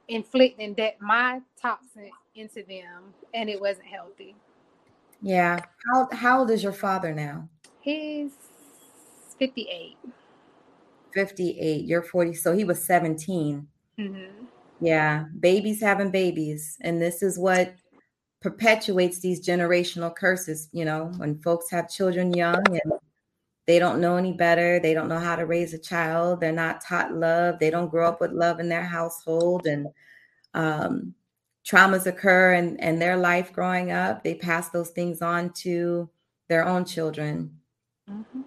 [0.07, 4.35] inflicting that my toxin into them and it wasn't healthy.
[5.23, 5.61] Yeah.
[5.87, 7.49] How how old is your father now?
[7.81, 8.33] He's
[9.39, 9.97] 58.
[11.15, 11.85] 58.
[11.85, 12.35] You're 40.
[12.35, 13.67] So he was 17.
[13.99, 14.45] Mm-hmm.
[14.83, 15.27] Yeah.
[15.39, 16.77] Babies having babies.
[16.81, 17.75] And this is what
[18.41, 22.93] perpetuates these generational curses, you know, when folks have children young and
[23.69, 26.85] they don't know any better, they don't know how to raise a child, they're not
[26.85, 29.87] taught love, they don't grow up with love in their household and
[30.55, 31.15] um,
[31.65, 36.11] traumas occur in, in their life growing up, they pass those things on to
[36.49, 37.57] their own children.
[38.11, 38.41] Mm-hmm.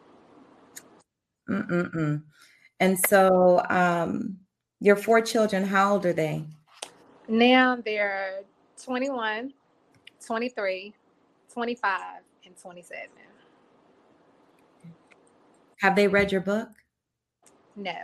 [2.81, 4.39] And so, um,
[4.79, 6.43] your four children, how old are they?
[7.27, 8.41] Now they're
[8.83, 9.53] 21,
[10.25, 10.93] 23,
[11.51, 12.01] 25,
[12.45, 13.07] and 27.
[15.77, 16.69] Have they read your book?
[17.75, 17.95] No,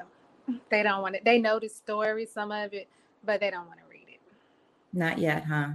[0.70, 1.26] they don't want it.
[1.26, 2.90] They know the story, some of it,
[3.26, 4.20] but they don't want to read it.
[4.94, 5.70] Not yet, huh?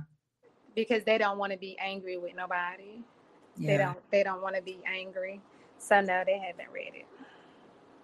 [0.74, 3.02] Because they don't want to be angry with nobody.
[3.56, 3.66] Yeah.
[3.66, 4.10] They don't.
[4.10, 5.40] They don't want to be angry.
[5.78, 7.06] So no, they haven't read it.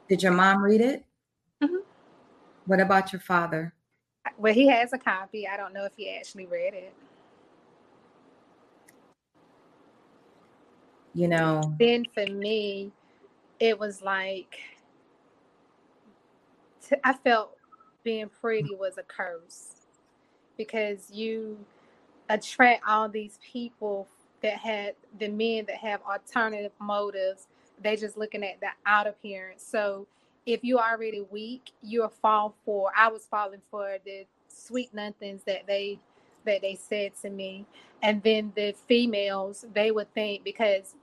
[0.09, 1.05] Did your mom read it?
[1.63, 1.77] Mm-hmm.
[2.67, 3.75] What about your father?
[4.39, 5.49] Well, he has a copy.
[5.49, 6.95] I don't know if he actually read it.
[11.15, 11.75] You know.
[11.79, 12.93] Then for me,
[13.61, 14.59] it was like
[17.05, 17.57] I felt
[18.03, 19.87] being pretty was a curse
[20.57, 21.59] because you
[22.29, 24.09] attract all these people
[24.43, 27.47] that had the men that have alternative motives.
[27.81, 29.65] They just looking at the out appearance.
[29.65, 30.07] So
[30.47, 32.91] if you're already weak, you'll fall for.
[32.97, 35.99] I was falling for the sweet nothings that they
[36.45, 37.65] that they said to me,
[38.03, 40.95] and then the females they would think because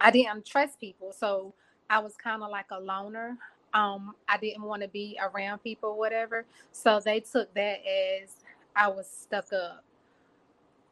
[0.00, 1.54] I didn't trust people, so
[1.88, 3.36] I was kind of like a loner.
[3.74, 6.44] Um, I didn't want to be around people, whatever.
[6.72, 8.36] So they took that as
[8.76, 9.84] I was stuck up,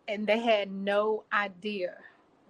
[0.07, 1.97] and they had no idea.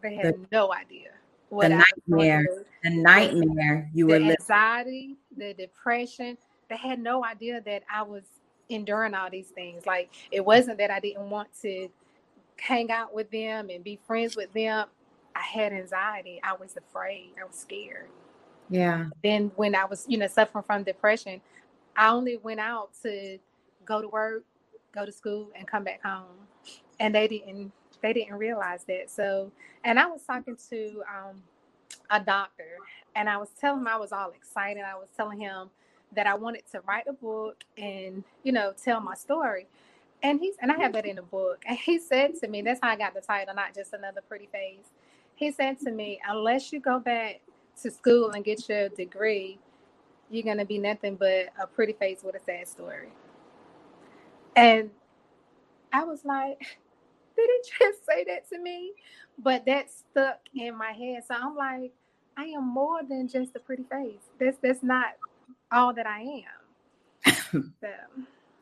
[0.03, 1.11] They had the, no idea
[1.51, 4.37] what the nightmare, the nightmare you the were living.
[4.41, 6.39] anxiety, the depression.
[6.69, 8.23] They had no idea that I was
[8.69, 9.87] enduring all these things.
[9.87, 11.89] Like it wasn't that I didn't want to
[12.61, 14.87] hang out with them and be friends with them.
[15.35, 16.41] I had anxiety.
[16.45, 17.33] I was afraid.
[17.41, 18.09] I was scared.
[18.69, 19.07] Yeah.
[19.25, 21.41] Then when I was, you know, suffering from depression,
[21.97, 23.39] I only went out to
[23.85, 24.45] go to work,
[24.93, 26.47] go to school, and come back home.
[27.01, 27.73] And they didn't
[28.03, 29.11] they didn't realize that.
[29.11, 29.51] So
[29.85, 31.43] and I was talking to um,
[32.11, 32.77] a doctor
[33.15, 34.83] and I was telling him I was all excited.
[34.83, 35.71] I was telling him
[36.15, 39.67] that I wanted to write a book and, you know, tell my story.
[40.23, 41.63] And he's and I have that in the book.
[41.67, 44.49] And he said to me, that's how I got the title, not just another pretty
[44.53, 44.91] face.
[45.35, 47.41] He said to me, unless you go back
[47.83, 49.59] to school and get your degree,
[50.31, 53.09] you're gonna be nothing but a pretty face with a sad story.
[54.55, 54.91] And
[55.93, 56.59] I was like,
[57.37, 58.93] did he just say that to me?
[59.39, 61.23] But that stuck in my head.
[61.27, 61.93] So I'm like,
[62.37, 64.21] I am more than just a pretty face.
[64.39, 65.15] That's that's not
[65.71, 66.43] all that I
[67.27, 67.35] am.
[67.81, 67.91] so,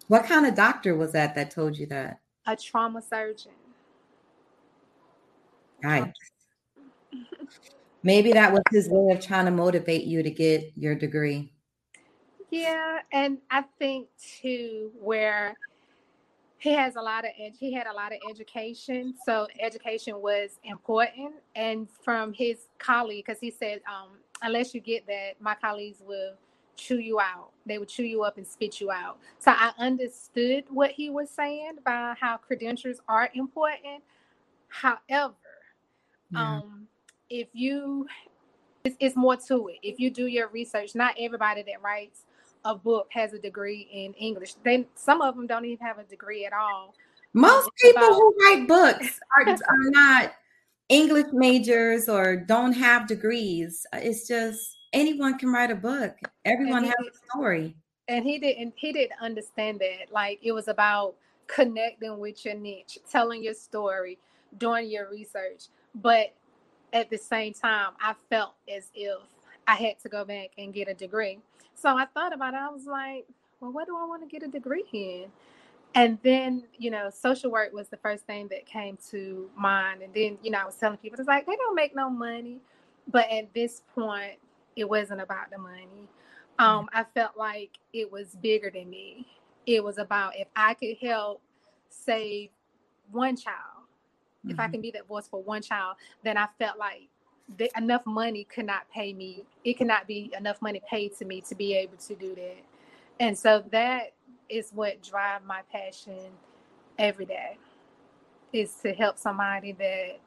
[0.09, 2.21] what kind of doctor was that that told you that?
[2.47, 3.53] A trauma surgeon.
[5.83, 6.13] Nice.
[8.03, 11.53] Maybe that was his way of trying to motivate you to get your degree.
[12.51, 14.09] Yeah, and I think
[14.41, 15.55] too where
[16.59, 20.59] he has a lot of ed- he had a lot of education, so education was
[20.65, 21.35] important.
[21.55, 24.11] And from his colleague, because he said, um,
[24.43, 26.35] unless you get that, my colleagues will
[26.77, 27.51] chew you out.
[27.65, 29.19] They would chew you up and spit you out.
[29.39, 34.03] So I understood what he was saying by how credentials are important.
[34.69, 35.35] However,
[36.31, 36.59] yeah.
[36.59, 36.87] um,
[37.31, 38.07] if you
[38.85, 39.79] it's, it's more to it.
[39.83, 42.23] If you do your research, not everybody that writes
[42.65, 44.55] a book has a degree in English.
[44.65, 46.95] Then some of them don't even have a degree at all.
[47.35, 50.33] Um, Most people about- who write books are, are not
[50.89, 53.87] English majors or don't have degrees.
[53.93, 56.17] It's just anyone can write a book.
[56.45, 57.77] Everyone has a story.
[58.09, 60.11] And he didn't he didn't understand that.
[60.11, 61.15] Like it was about
[61.47, 64.19] connecting with your niche, telling your story,
[64.57, 65.67] doing your research.
[65.95, 66.33] But
[66.93, 69.19] at the same time, I felt as if
[69.67, 71.39] I had to go back and get a degree.
[71.81, 72.59] So I thought about it.
[72.59, 73.27] I was like,
[73.61, 75.27] well, what do I want to get a degree in?
[75.95, 80.03] And then, you know, social work was the first thing that came to mind.
[80.03, 82.61] And then, you know, I was telling people, it's like, they don't make no money.
[83.07, 84.39] But at this point,
[84.77, 86.09] it wasn't about the money.
[86.59, 89.27] Um, I felt like it was bigger than me.
[89.65, 91.41] It was about if I could help
[91.89, 92.51] save
[93.11, 93.57] one child,
[94.41, 94.51] mm-hmm.
[94.51, 94.73] if I mm-hmm.
[94.73, 97.09] can be that voice for one child, then I felt like
[97.57, 99.45] the, enough money could not pay me.
[99.65, 102.59] It cannot be enough money paid to me to be able to do that.
[103.21, 104.13] And so that
[104.49, 106.31] is what drive my passion
[106.99, 107.57] every day.
[108.53, 110.19] Is to help somebody that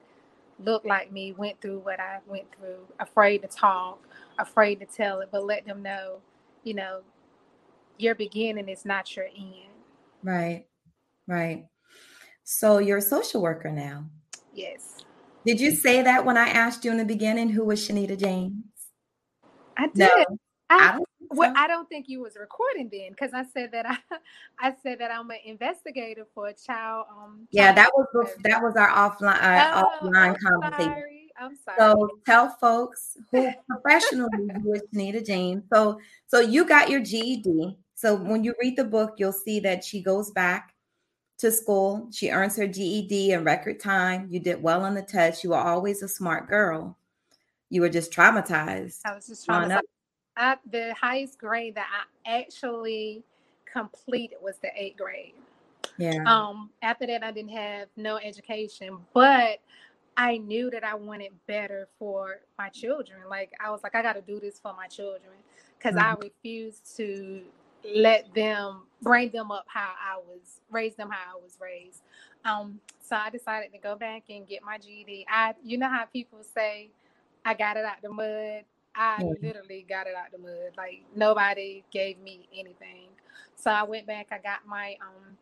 [0.64, 4.00] looked like me, went through what I went through, afraid to talk,
[4.38, 6.18] afraid to tell it, but let them know,
[6.64, 7.02] you know,
[7.98, 9.72] your beginning is not your end.
[10.24, 10.66] Right.
[11.28, 11.66] Right.
[12.44, 14.06] So you're a social worker now.
[14.54, 14.98] Yes.
[15.46, 18.54] Did you say that when I asked you in the beginning who was Shenita James?
[19.78, 19.98] I did.
[19.98, 20.10] No,
[20.70, 23.86] I, I, don't well, I don't think you was recording then because I said that
[23.86, 23.98] I,
[24.60, 27.08] I said that I'm an investigator for a child.
[27.10, 30.94] Um, yeah, that was that was our offline uh, oh, offline I'm conversation.
[30.94, 31.18] Sorry.
[31.40, 31.78] I'm sorry.
[31.80, 35.64] So tell folks who professionally who is Shenita James.
[35.74, 37.78] So so you got your GED.
[37.96, 40.74] So when you read the book, you'll see that she goes back
[41.42, 42.08] to school.
[42.12, 44.28] She earns her GED in record time.
[44.30, 45.44] You did well on the test.
[45.44, 46.98] You were always a smart girl.
[47.70, 49.00] You were just traumatized.
[49.04, 49.82] I was just traumatized.
[50.38, 51.88] I, the highest grade that
[52.26, 53.24] I actually
[53.72, 55.34] completed was the eighth grade.
[55.98, 56.24] Yeah.
[56.26, 56.70] Um.
[56.82, 59.60] After that, I didn't have no education, but
[60.16, 63.20] I knew that I wanted better for my children.
[63.30, 65.34] Like I was like, I got to do this for my children
[65.78, 66.24] because mm-hmm.
[66.24, 67.42] I refused to
[67.84, 72.02] let them bring them up how I was raise them how I was raised.
[72.46, 75.26] Um, so I decided to go back and get my GED.
[75.30, 76.90] I, you know how people say,
[77.46, 78.64] I got it out the mud.
[78.96, 79.46] I mm-hmm.
[79.46, 80.72] literally got it out the mud.
[80.78, 83.08] Like nobody gave me anything.
[83.56, 84.28] So I went back.
[84.32, 85.38] I got my um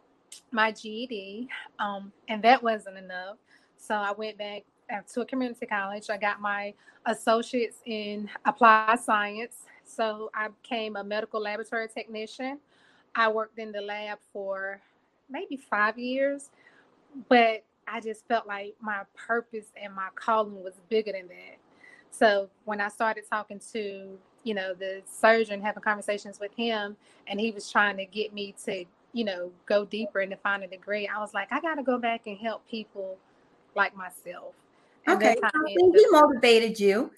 [0.52, 1.48] my GED,
[1.80, 3.38] um, and that wasn't enough.
[3.78, 4.64] So I went back
[5.14, 6.10] to a community college.
[6.10, 6.74] I got my
[7.06, 9.58] associates in applied science
[9.90, 12.60] so I became a medical laboratory technician.
[13.16, 14.82] I worked in the lab for
[15.30, 16.50] maybe five years,
[17.28, 21.58] but I just felt like my purpose and my calling was bigger than that.
[22.12, 26.96] So when I started talking to, you know, the surgeon, having conversations with him,
[27.28, 30.64] and he was trying to get me to, you know, go deeper and to find
[30.64, 33.18] a degree, I was like, I got to go back and help people
[33.76, 34.54] like myself.
[35.08, 37.12] And okay, so he motivated you.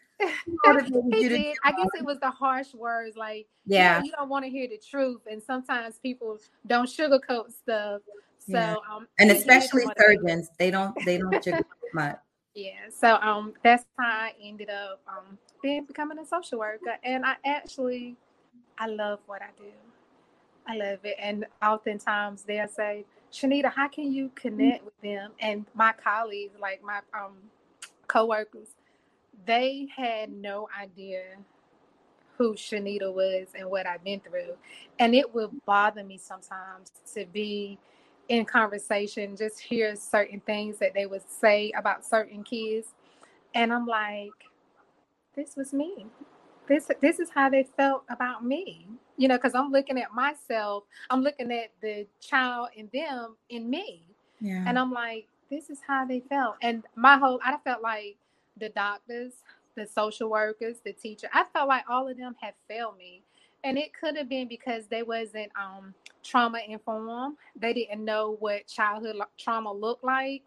[1.12, 1.58] He did.
[1.64, 4.52] I guess it was the harsh words, like yeah, you, know, you don't want to
[4.52, 8.02] hear the truth, and sometimes people don't sugarcoat stuff.
[8.40, 8.76] So yeah.
[8.90, 11.64] um, and especially surgeons, they don't they don't sugarcoat
[11.94, 12.18] much.
[12.54, 17.26] Yeah, so um, that's how I ended up um being becoming a social worker, and
[17.26, 18.18] I actually
[18.78, 19.72] I love what I do.
[20.68, 25.66] I love it, and oftentimes they'll say, "Shenita, how can you connect with them?" And
[25.74, 27.38] my colleagues, like my um
[28.08, 28.76] coworkers,
[29.46, 31.24] they had no idea
[32.38, 34.56] who Shenita was and what I've been through.
[35.00, 37.78] And it would bother me sometimes to be
[38.30, 42.88] in conversation, just hear certain things that they would say about certain kids.
[43.54, 44.32] And I'm like,
[45.36, 46.06] this was me.
[46.68, 48.88] This this is how they felt about me.
[49.18, 53.70] You know, because I'm looking at myself, I'm looking at the child in them in
[53.70, 54.04] me.
[54.40, 54.64] Yeah.
[54.66, 56.56] And I'm like, this is how they felt.
[56.62, 58.16] And my whole I felt like
[58.58, 59.34] the doctors,
[59.76, 61.28] the social workers, the teacher.
[61.34, 63.22] I felt like all of them had failed me.
[63.64, 65.94] And it could have been because they wasn't um,
[66.24, 67.38] trauma informed.
[67.56, 70.42] They didn't know what childhood trauma looked like.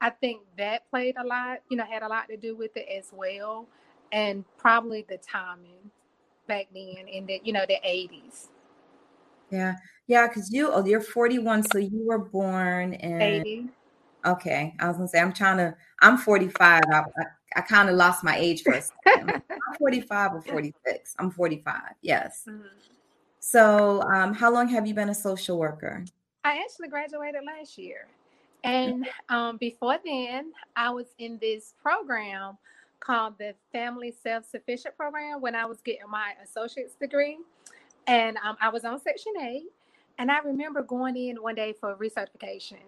[0.00, 2.86] I think that played a lot, you know, had a lot to do with it
[2.88, 3.66] as well.
[4.12, 5.90] And probably the timing
[6.46, 8.48] back then in the, you know, the 80s.
[9.50, 9.76] Yeah.
[10.06, 10.26] Yeah.
[10.28, 11.62] Cause you, oh, you're 41.
[11.64, 13.68] So you were born in 80.
[14.26, 14.74] Okay.
[14.80, 16.82] I was gonna say, I'm trying to, I'm 45.
[16.92, 17.02] I,
[17.54, 19.30] I, kind of lost my age for a second.
[19.50, 21.14] I'm 45 or 46.
[21.18, 21.82] I'm 45.
[22.02, 22.44] Yes.
[22.48, 22.66] Mm-hmm.
[23.40, 26.04] So, um, how long have you been a social worker?
[26.44, 28.08] I actually graduated last year.
[28.64, 32.58] And um, before then, I was in this program
[32.98, 37.38] called the Family Self Sufficient Program when I was getting my associate's degree.
[38.08, 39.62] And um, I was on Section 8.
[40.18, 42.78] And I remember going in one day for recertification.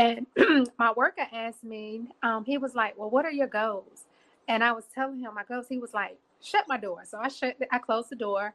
[0.00, 0.26] And
[0.78, 4.06] my worker asked me, um, he was like, Well, what are your goals?
[4.48, 5.66] And I was telling him my goals.
[5.68, 7.02] He was like, Shut my door.
[7.04, 8.54] So I shut, I closed the door.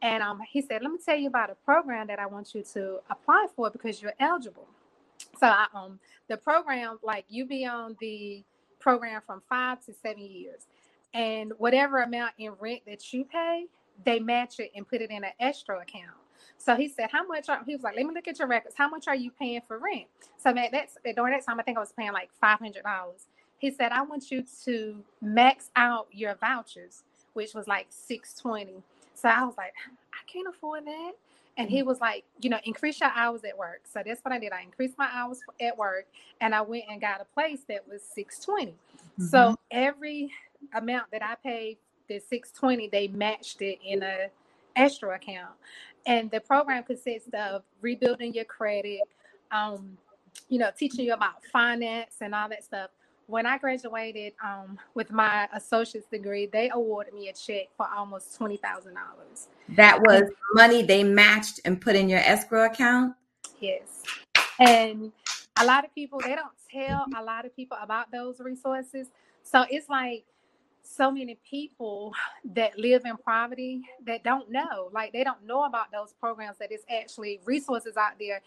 [0.00, 2.62] And um, he said, Let me tell you about a program that I want you
[2.72, 4.66] to apply for because you're eligible.
[5.38, 8.42] So I, um, the program, like you be on the
[8.80, 10.66] program from five to seven years.
[11.12, 13.66] And whatever amount in rent that you pay,
[14.04, 16.16] they match it and put it in an escrow account.
[16.58, 18.74] So he said, How much are he was like, Let me look at your records.
[18.76, 20.06] How much are you paying for rent?
[20.38, 23.26] So man, that's during that time, I think I was paying like five hundred dollars.
[23.58, 28.82] He said, I want you to max out your vouchers, which was like 620.
[29.14, 29.72] So I was like,
[30.12, 31.12] I can't afford that.
[31.58, 33.80] And he was like, you know, increase your hours at work.
[33.90, 34.52] So that's what I did.
[34.52, 36.06] I increased my hours at work
[36.40, 38.72] and I went and got a place that was 620.
[38.72, 39.24] Mm-hmm.
[39.24, 40.30] So every
[40.74, 41.78] amount that I paid
[42.08, 44.28] the 620, they matched it in a
[44.76, 45.54] escrow account.
[46.06, 49.00] And the program consists of rebuilding your credit,
[49.50, 49.98] um,
[50.48, 52.90] you know, teaching you about finance and all that stuff.
[53.26, 58.36] When I graduated um, with my associate's degree, they awarded me a check for almost
[58.36, 59.48] twenty thousand dollars.
[59.70, 63.16] That was money they matched and put in your escrow account.
[63.58, 64.04] Yes,
[64.60, 65.10] and
[65.56, 69.08] a lot of people they don't tell a lot of people about those resources.
[69.42, 70.24] So it's like
[70.86, 72.14] so many people
[72.54, 76.72] that live in poverty that don't know like they don't know about those programs that
[76.72, 78.40] is actually resources out there.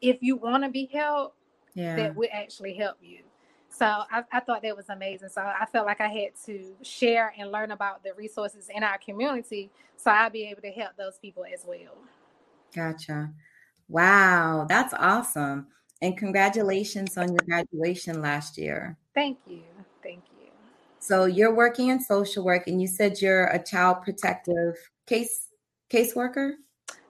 [0.00, 1.36] If you want to be helped
[1.74, 1.96] yeah.
[1.96, 3.20] that would actually help you.
[3.68, 5.28] So I, I, thought that was amazing.
[5.30, 8.98] So i felt like i had to share and learn about the resources in our
[8.98, 11.96] community so i'll be able to help those people as well.
[12.74, 13.30] Gotcha.
[13.88, 15.68] Wow that's awesome.
[16.02, 18.96] And congratulations on your graduation last year.
[19.14, 19.62] Thank you
[21.04, 24.76] so you're working in social work, and you said you're a child protective
[25.06, 25.48] case
[25.90, 26.52] caseworker.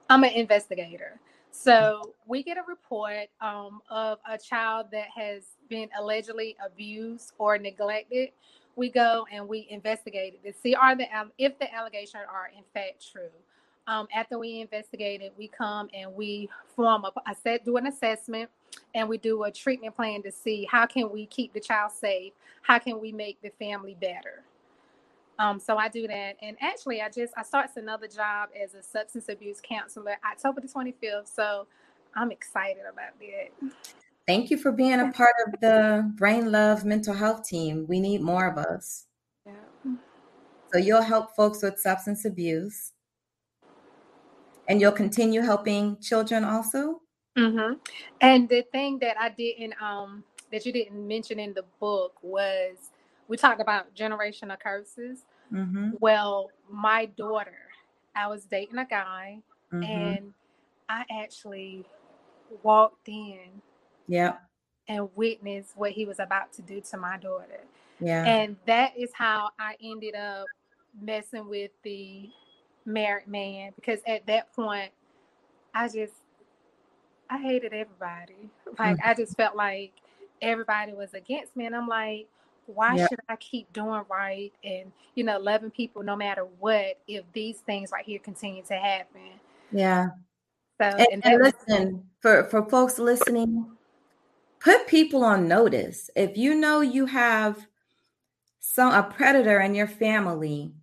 [0.09, 1.17] I'm an investigator.
[1.51, 7.57] So we get a report um, of a child that has been allegedly abused or
[7.57, 8.31] neglected.
[8.75, 11.05] We go and we investigate it to see are the
[11.37, 13.31] if the allegations are in fact true.
[13.87, 17.85] Um, after we investigate it, we come and we form a, a set, do an
[17.87, 18.49] assessment,
[18.95, 22.33] and we do a treatment plan to see how can we keep the child safe,
[22.63, 24.43] how can we make the family better.
[25.37, 28.81] Um, so I do that, and actually, I just I started another job as a
[28.81, 31.27] substance abuse counselor October the twenty fifth.
[31.35, 31.67] So
[32.15, 33.71] I'm excited about that.
[34.25, 37.85] Thank you for being a part of the Brain Love mental health team.
[37.87, 39.07] We need more of us.
[39.45, 39.53] Yeah.
[40.71, 42.93] So you'll help folks with substance abuse,
[44.67, 47.01] and you'll continue helping children also.
[47.37, 47.73] Mm-hmm.
[48.21, 52.91] And the thing that I didn't um that you didn't mention in the book was
[53.27, 55.25] we talked about generational curses.
[55.51, 55.91] Mm-hmm.
[55.99, 57.57] Well, my daughter,
[58.15, 59.39] I was dating a guy,
[59.73, 59.83] mm-hmm.
[59.83, 60.33] and
[60.87, 61.85] I actually
[62.63, 63.61] walked in,
[64.07, 64.37] yeah,
[64.87, 67.61] and witnessed what he was about to do to my daughter.
[67.99, 70.45] Yeah, and that is how I ended up
[71.01, 72.29] messing with the
[72.85, 74.91] married man because at that point,
[75.73, 76.13] I just
[77.29, 78.49] I hated everybody.
[78.77, 79.09] Like mm-hmm.
[79.09, 79.93] I just felt like
[80.41, 82.27] everybody was against me, and I'm like,
[82.67, 83.09] why yep.
[83.09, 87.59] should I keep doing right and you know loving people no matter what if these
[87.59, 89.39] things right here continue to happen?
[89.71, 90.09] Yeah.
[90.79, 93.65] So and, and, and listen was- for for folks listening,
[94.59, 96.09] put people on notice.
[96.15, 97.67] If you know you have
[98.59, 100.73] some a predator in your family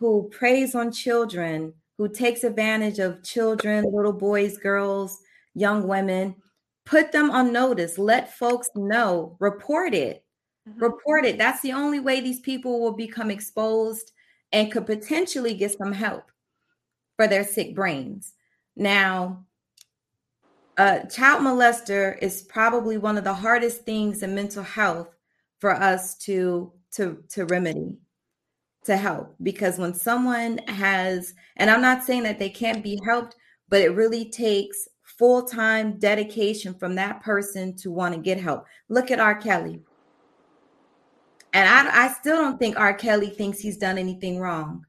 [0.00, 5.18] who preys on children, who takes advantage of children, little boys, girls,
[5.54, 6.34] young women,
[6.86, 10.24] put them on notice, let folks know, report it.
[10.66, 10.82] Mm-hmm.
[10.82, 11.36] Report it.
[11.36, 14.12] That's the only way these people will become exposed
[14.52, 16.32] and could potentially get some help
[17.16, 18.32] for their sick brains.
[18.76, 19.44] Now,
[20.78, 25.14] a child molester is probably one of the hardest things in mental health
[25.58, 27.98] for us to to to remedy
[28.84, 33.36] to help because when someone has and I'm not saying that they can't be helped
[33.68, 34.88] but it really takes
[35.20, 38.66] full time dedication from that person to want to get help.
[38.88, 39.34] Look at R.
[39.34, 39.80] Kelly.
[41.52, 42.94] And I, I still don't think R.
[42.94, 44.86] Kelly thinks he's done anything wrong.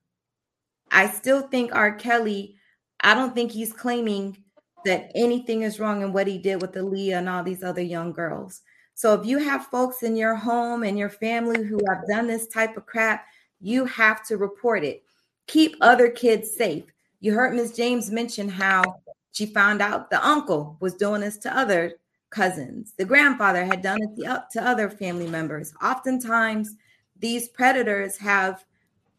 [0.91, 1.95] I still think R.
[1.95, 2.55] Kelly,
[3.01, 4.37] I don't think he's claiming
[4.85, 8.11] that anything is wrong in what he did with Aaliyah and all these other young
[8.11, 8.61] girls.
[8.93, 12.47] So if you have folks in your home and your family who have done this
[12.47, 13.25] type of crap,
[13.62, 15.03] you have to report it.
[15.47, 16.86] Keep other kids safe.
[17.20, 17.74] You heard Ms.
[17.74, 18.84] James mention how
[19.32, 21.93] she found out the uncle was doing this to other
[22.32, 22.93] cousins.
[22.97, 25.74] The grandfather had done it to other family members.
[25.82, 26.76] Oftentimes,
[27.20, 28.66] these predators have,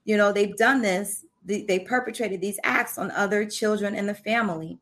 [0.04, 4.78] you know, they've done this, they, perpetrated these acts on other children in the family.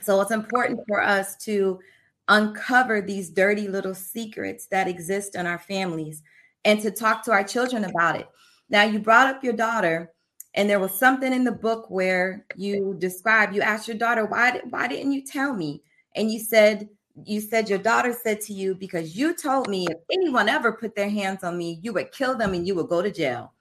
[0.00, 1.80] So it's important for us to
[2.28, 6.22] uncover these dirty little secrets that exist in our families
[6.64, 8.26] and to talk to our children about it.
[8.68, 10.14] Now, you brought up your daughter
[10.54, 14.60] and there was something in the book where you describe you asked your daughter why
[14.70, 15.82] why didn't you tell me?
[16.14, 16.88] And you said
[17.24, 20.94] you said your daughter said to you because you told me if anyone ever put
[20.96, 23.52] their hands on me you would kill them and you would go to jail.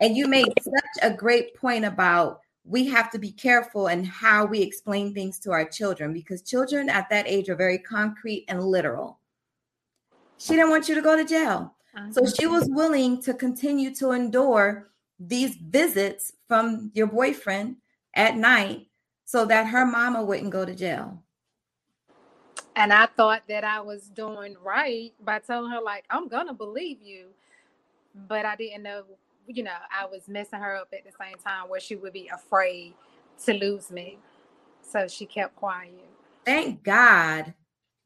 [0.00, 4.44] And you made such a great point about we have to be careful in how
[4.44, 8.62] we explain things to our children because children at that age are very concrete and
[8.62, 9.18] literal.
[10.38, 11.74] She didn't want you to go to jail
[12.10, 12.32] so uh-huh.
[12.38, 17.76] she was willing to continue to endure these visits from your boyfriend
[18.14, 18.88] at night
[19.24, 21.22] so that her mama wouldn't go to jail.
[22.74, 26.98] And I thought that I was doing right by telling her, like, I'm gonna believe
[27.02, 27.26] you.
[28.28, 29.04] But I didn't know
[29.46, 32.28] you know, I was messing her up at the same time where she would be
[32.32, 32.94] afraid
[33.44, 34.18] to lose me.
[34.82, 36.08] So she kept quiet.
[36.44, 37.54] Thank God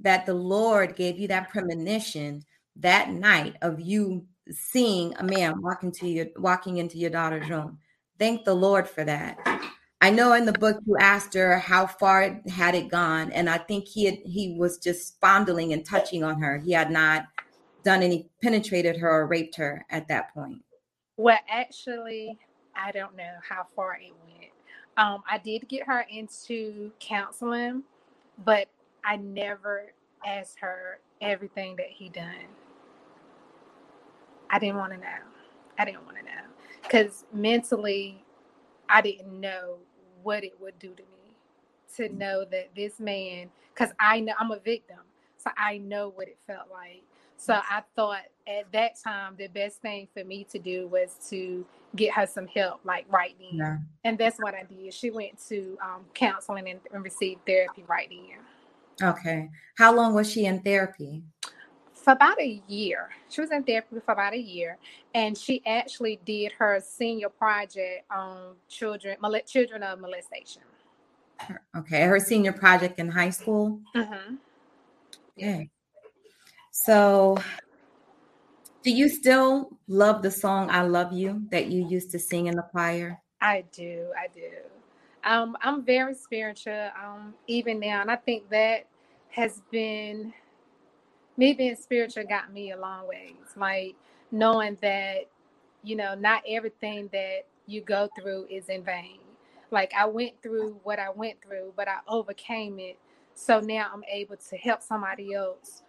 [0.01, 2.45] that the Lord gave you that premonition
[2.81, 7.79] that night of you seeing a man walking to your walking into your daughter's room.
[8.19, 9.39] Thank the Lord for that.
[10.01, 13.59] I know in the book you asked her how far had it gone, and I
[13.59, 16.59] think he had, he was just fondling and touching on her.
[16.59, 17.25] He had not
[17.83, 20.63] done any penetrated her or raped her at that point.
[21.17, 22.39] Well, actually,
[22.75, 24.53] I don't know how far it went.
[24.99, 27.83] Um, I did get her into counseling,
[28.45, 28.69] but
[29.05, 29.93] I never
[30.27, 32.47] asked her everything that he done.
[34.51, 35.07] I didn't want to know.
[35.79, 36.31] I didn't want to know
[36.83, 38.25] because mentally,
[38.89, 39.79] I didn't know
[40.23, 41.17] what it would do to me
[41.97, 44.99] to know that this man, because I know I'm a victim,
[45.37, 47.03] so I know what it felt like.
[47.39, 51.67] So I thought at that time the best thing for me to do was to
[51.95, 53.59] get her some help, like right then.
[53.59, 53.77] Yeah.
[54.05, 54.93] And that's what I did.
[54.95, 59.09] She went to um, counseling and, and received therapy right then.
[59.11, 59.51] Okay.
[59.77, 61.23] How long was she in therapy?
[62.07, 63.09] For about a year.
[63.29, 64.79] She was in therapy for about a year.
[65.13, 70.63] And she actually did her senior project on children, children of molestation.
[71.77, 72.03] Okay.
[72.05, 73.81] Her senior project in high school?
[73.97, 74.37] Mm-hmm.
[75.37, 75.63] Yeah.
[76.71, 77.39] So,
[78.85, 82.55] do you still love the song I Love You that you used to sing in
[82.55, 83.21] the choir?
[83.41, 84.13] I do.
[84.17, 84.53] I do.
[85.25, 88.01] Um, I'm very spiritual, um, even now.
[88.01, 88.87] And I think that
[89.31, 90.33] has been
[91.39, 93.35] me being spiritual got me a long ways.
[93.57, 93.97] Like
[94.33, 95.27] knowing that,
[95.85, 99.21] you know, not everything that you go through is in vain.
[99.73, 102.99] Like I went through what I went through, but I overcame it.
[103.35, 105.83] So now I'm able to help somebody else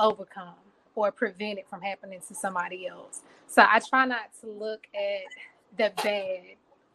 [0.00, 0.54] overcome
[0.96, 3.22] or prevent it from happening to somebody else.
[3.48, 5.22] So I try not to look at
[5.78, 6.42] the bad,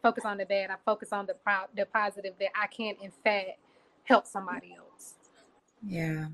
[0.02, 0.70] focus on the bad.
[0.70, 3.58] I focus on the pro- the positive that I can in fact
[4.04, 5.14] help somebody else.
[5.82, 6.28] Yeah.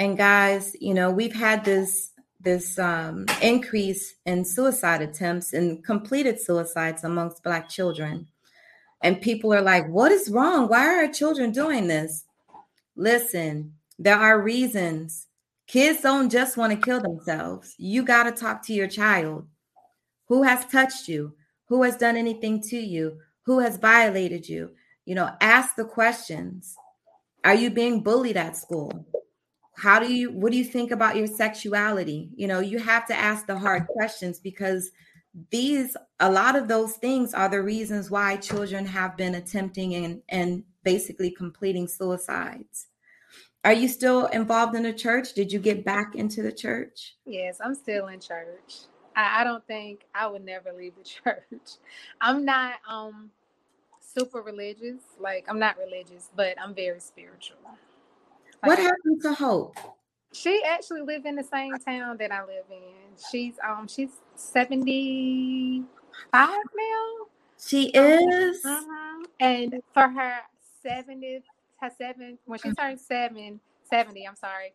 [0.00, 2.10] And guys, you know, we've had this
[2.42, 8.26] this um, increase in suicide attempts and completed suicides amongst black children.
[9.02, 10.68] And people are like, what is wrong?
[10.68, 12.24] Why are our children doing this?
[12.96, 15.28] Listen, there are reasons
[15.70, 17.76] Kids don't just want to kill themselves.
[17.78, 19.46] You got to talk to your child.
[20.26, 21.36] Who has touched you?
[21.68, 23.18] Who has done anything to you?
[23.42, 24.72] Who has violated you?
[25.04, 26.74] You know, ask the questions.
[27.44, 29.06] Are you being bullied at school?
[29.80, 32.28] How do you what do you think about your sexuality?
[32.36, 34.90] You know, you have to ask the hard questions because
[35.50, 40.22] these a lot of those things are the reasons why children have been attempting and
[40.28, 42.88] and basically completing suicides.
[43.64, 45.32] Are you still involved in the church?
[45.32, 47.14] Did you get back into the church?
[47.24, 48.80] Yes, I'm still in church.
[49.16, 51.78] I, I don't think I would never leave the church.
[52.20, 53.30] I'm not um
[53.98, 55.00] super religious.
[55.18, 57.56] Like I'm not religious, but I'm very spiritual.
[58.62, 59.76] What happened to Hope?
[60.32, 63.16] She actually lived in the same town that I live in.
[63.30, 65.84] She's um she's 75
[66.38, 67.26] now.
[67.58, 68.64] She is.
[68.64, 69.26] Uh-huh.
[69.40, 70.40] And for her
[70.84, 71.42] 70th
[71.80, 74.72] her seven when she turned seven, 70, I'm sorry,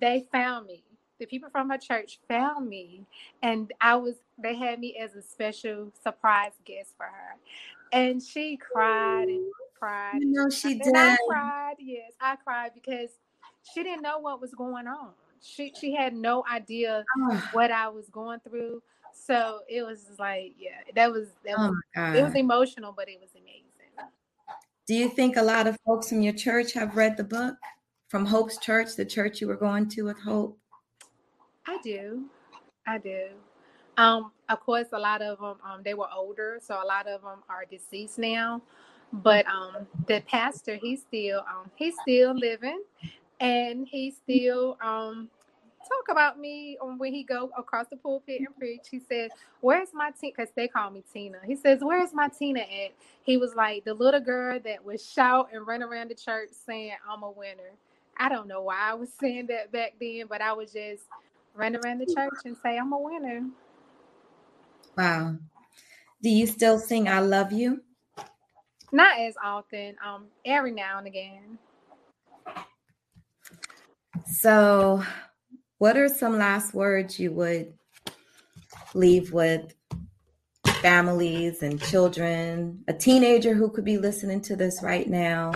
[0.00, 0.82] they found me.
[1.18, 3.04] The people from her church found me,
[3.42, 7.36] and I was they had me as a special surprise guest for her.
[7.92, 10.20] And she cried and cried.
[10.22, 10.94] No, she did.
[10.94, 13.10] I cried, yes, I cried because
[13.62, 15.10] she didn't know what was going on.
[15.40, 17.04] She she had no idea
[17.52, 18.82] what I was going through.
[19.12, 23.18] So it was like, yeah, that was that oh was it was emotional, but it
[23.20, 23.64] was amazing.
[24.86, 27.56] Do you think a lot of folks from your church have read the book
[28.08, 30.58] from Hope's church, the church you were going to with Hope?
[31.66, 32.24] I do.
[32.86, 33.26] I do.
[33.98, 37.20] Um, of course, a lot of them um, they were older, so a lot of
[37.20, 38.62] them are deceased now.
[39.12, 42.82] But um, the pastor, he's still um, he's still living,
[43.40, 45.28] and he still um,
[45.88, 48.86] talk about me when he go across the pulpit and preach.
[48.90, 49.30] He says,
[49.60, 51.38] "Where's my Tina?" Because they call me Tina.
[51.46, 55.50] He says, "Where's my Tina at?" He was like the little girl that would shout
[55.52, 57.72] and run around the church saying, "I'm a winner."
[58.16, 61.04] I don't know why I was saying that back then, but I was just
[61.54, 63.46] run around the church and say, "I'm a winner."
[64.96, 65.36] Wow.
[66.20, 67.82] Do you still sing "I Love You"?
[68.90, 69.96] Not as often.
[70.04, 71.58] Um, every now and again.
[74.26, 75.02] So,
[75.78, 77.74] what are some last words you would
[78.94, 79.74] leave with
[80.82, 85.52] families and children, a teenager who could be listening to this right now?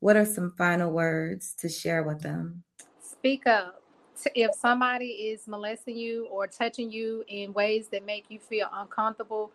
[0.00, 2.62] What are some final words to share with them?
[3.00, 3.82] Speak up.
[4.34, 9.52] if somebody is molesting you or touching you in ways that make you feel uncomfortable,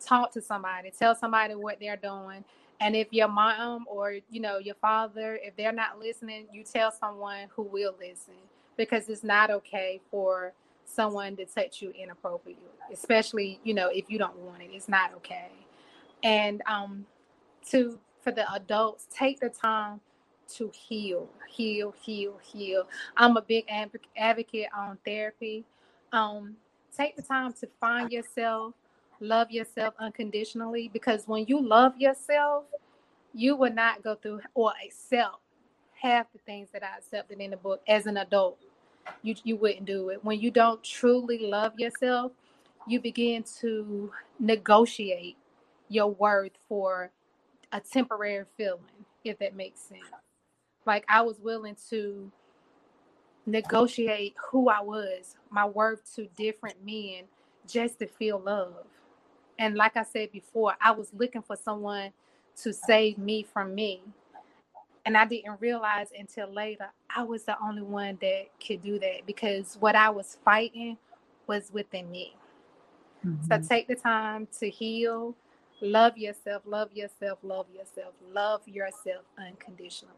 [0.00, 0.92] talk to somebody.
[0.96, 2.44] Tell somebody what they're doing.
[2.80, 6.90] And if your mom or you know your father, if they're not listening, you tell
[6.90, 8.34] someone who will listen
[8.76, 10.52] because it's not okay for
[10.84, 14.70] someone to touch you inappropriately, especially you know if you don't want it.
[14.72, 15.50] It's not okay.
[16.22, 17.06] And um,
[17.70, 20.00] to for the adults, take the time
[20.56, 22.88] to heal, heal, heal, heal.
[23.16, 23.66] I'm a big
[24.16, 25.64] advocate on therapy.
[26.12, 26.56] Um,
[26.96, 28.74] take the time to find yourself,
[29.20, 32.64] love yourself unconditionally, because when you love yourself,
[33.34, 35.36] you will not go through or accept
[35.94, 38.58] half the things that I accepted in the book as an adult.
[39.22, 40.24] You you wouldn't do it.
[40.24, 42.32] When you don't truly love yourself,
[42.86, 45.36] you begin to negotiate
[45.88, 47.10] your worth for
[47.72, 48.80] a temporary feeling,
[49.24, 50.04] if that makes sense.
[50.86, 52.30] Like I was willing to
[53.46, 57.24] negotiate who I was, my worth to different men
[57.66, 58.74] just to feel love.
[59.58, 62.12] And like I said before, I was looking for someone
[62.62, 64.02] to save me from me.
[65.06, 69.26] And I didn't realize until later I was the only one that could do that
[69.26, 70.96] because what I was fighting
[71.46, 72.34] was within me.
[73.24, 73.46] Mm-hmm.
[73.46, 75.34] So take the time to heal,
[75.80, 80.14] love yourself, love yourself, love yourself, love yourself unconditionally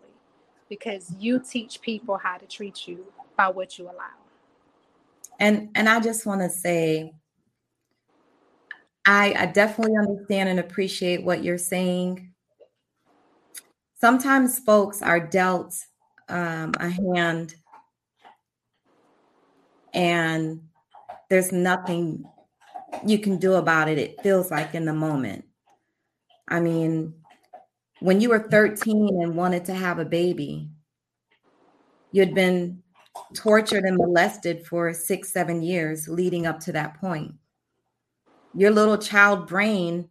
[0.69, 3.07] because you teach people how to treat you
[3.37, 4.15] by what you allow.
[5.39, 7.13] And and I just want to say
[9.07, 12.33] I, I definitely understand and appreciate what you're saying.
[14.01, 15.75] Sometimes folks are dealt
[16.29, 17.55] um, a hand
[19.95, 20.61] and
[21.31, 22.25] there's nothing
[23.07, 23.99] you can do about it.
[23.99, 25.45] It feels like in the moment.
[26.49, 27.15] I mean,
[28.01, 30.69] when you were 13 and wanted to have a baby,
[32.13, 32.83] you had been
[33.35, 37.35] tortured and molested for six, seven years leading up to that point.
[38.57, 40.09] Your little child brain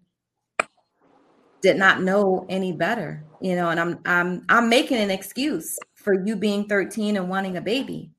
[1.62, 6.14] did not know any better, you know, and I'm I'm I'm making an excuse for
[6.14, 8.12] you being 13 and wanting a baby.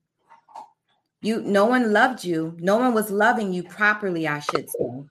[1.22, 5.04] You no one loved you, no one was loving you properly, I should say.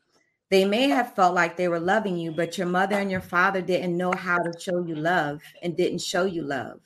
[0.51, 3.61] They may have felt like they were loving you, but your mother and your father
[3.61, 6.81] didn't know how to show you love and didn't show you love.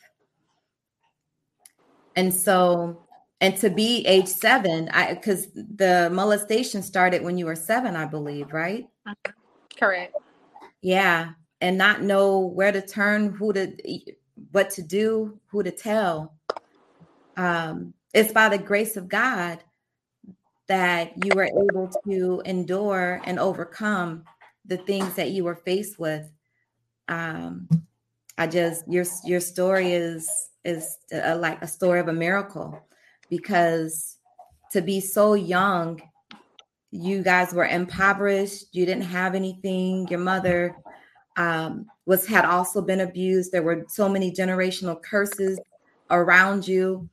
[2.15, 3.05] And so,
[3.41, 8.05] and to be age seven, I because the molestation started when you were seven, I
[8.05, 8.85] believe, right?
[9.77, 10.13] Correct.
[10.81, 11.31] Yeah.
[11.61, 13.75] And not know where to turn, who to
[14.51, 16.35] what to do, who to tell.
[17.37, 19.63] Um, it's by the grace of God
[20.67, 24.23] that you were able to endure and overcome
[24.65, 26.29] the things that you were faced with.
[27.07, 27.69] Um,
[28.37, 30.29] I just your your story is
[30.65, 32.85] is a, like a story of a miracle
[33.29, 34.17] because
[34.71, 36.01] to be so young,
[36.91, 38.65] you guys were impoverished.
[38.71, 40.07] You didn't have anything.
[40.07, 40.75] Your mother
[41.37, 43.51] um, was had also been abused.
[43.51, 45.59] There were so many generational curses
[46.09, 47.09] around you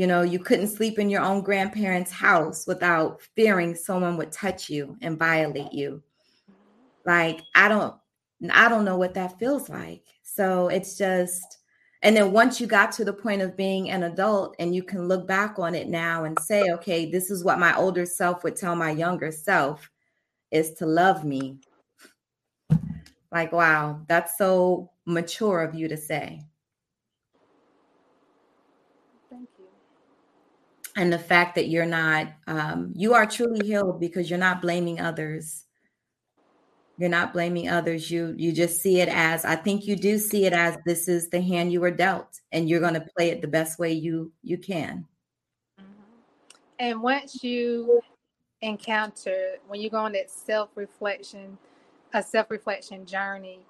[0.00, 4.70] you know, you couldn't sleep in your own grandparents' house without fearing someone would touch
[4.70, 6.02] you and violate you.
[7.04, 7.94] Like, I don't
[8.50, 10.04] I don't know what that feels like.
[10.22, 11.58] So it's just
[12.02, 15.06] and then once you got to the point of being an adult and you can
[15.06, 18.56] look back on it now and say, okay, this is what my older self would
[18.56, 19.90] tell my younger self
[20.50, 21.58] is to love me.
[23.30, 26.40] Like, wow, that's so mature of you to say.
[29.28, 29.66] Thank you.
[30.96, 35.00] And the fact that you're not um, you are truly healed because you're not blaming
[35.00, 35.66] others
[37.00, 40.44] you're not blaming others you you just see it as i think you do see
[40.44, 43.40] it as this is the hand you were dealt and you're going to play it
[43.40, 45.06] the best way you you can
[45.80, 46.12] mm-hmm.
[46.78, 48.00] and once you
[48.60, 51.56] encounter when you go on that self-reflection
[52.12, 53.60] a self-reflection journey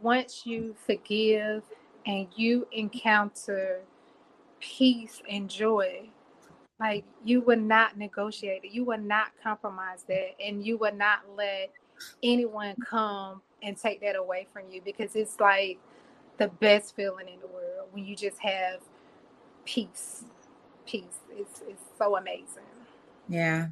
[0.00, 1.62] once you forgive
[2.06, 3.80] and you encounter
[4.60, 6.08] peace and joy
[6.80, 8.70] like you would not negotiate it.
[8.70, 10.36] You would not compromise that.
[10.44, 11.72] And you would not let
[12.22, 15.78] anyone come and take that away from you because it's like
[16.38, 18.80] the best feeling in the world when you just have
[19.64, 20.24] peace.
[20.86, 21.04] Peace.
[21.30, 22.64] It's it's so amazing.
[23.28, 23.68] Yeah.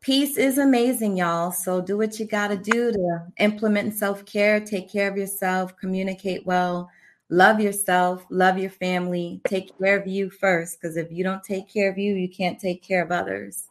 [0.00, 1.50] Peace is amazing, y'all.
[1.50, 5.76] So do what you got to do to implement self care, take care of yourself,
[5.76, 6.90] communicate well
[7.30, 10.80] love yourself, love your family, take care of you first.
[10.80, 13.68] Because if you don't take care of you, you can't take care of others.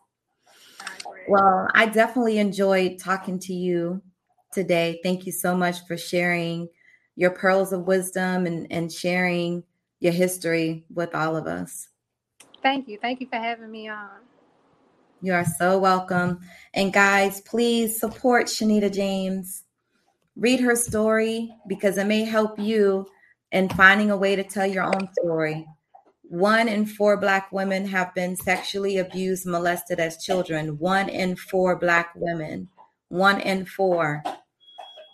[1.27, 4.01] Well, I definitely enjoyed talking to you
[4.51, 4.99] today.
[5.03, 6.69] Thank you so much for sharing
[7.15, 9.63] your pearls of wisdom and, and sharing
[9.99, 11.89] your history with all of us.
[12.61, 12.97] Thank you.
[12.97, 14.09] Thank you for having me on.
[15.21, 16.41] You are so welcome.
[16.73, 19.63] And guys, please support Shenita James.
[20.35, 23.07] Read her story because it may help you
[23.51, 25.65] in finding a way to tell your own story.
[26.33, 30.79] One in four Black women have been sexually abused, molested as children.
[30.79, 32.69] One in four Black women.
[33.09, 34.23] One in four.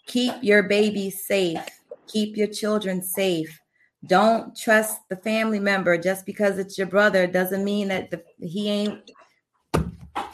[0.08, 1.60] Keep your babies safe.
[2.08, 3.60] Keep your children safe.
[4.06, 8.70] Don't trust the family member just because it's your brother doesn't mean that the, he
[8.70, 9.12] ain't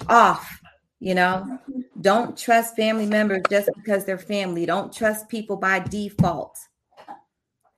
[0.08, 0.62] off.
[1.00, 1.60] You know,
[2.00, 4.68] don't trust family members just because they're family.
[4.68, 6.56] Don't trust people by default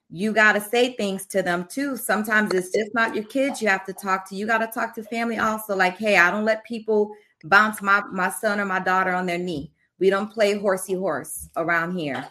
[0.10, 1.98] you got to say things to them too.
[1.98, 4.36] Sometimes it's just not your kids you have to talk to.
[4.36, 5.76] You got to talk to family also.
[5.76, 7.12] Like, hey, I don't let people
[7.44, 9.72] bounce my, my son or my daughter on their knee.
[10.00, 12.26] We don't play horsey horse around here.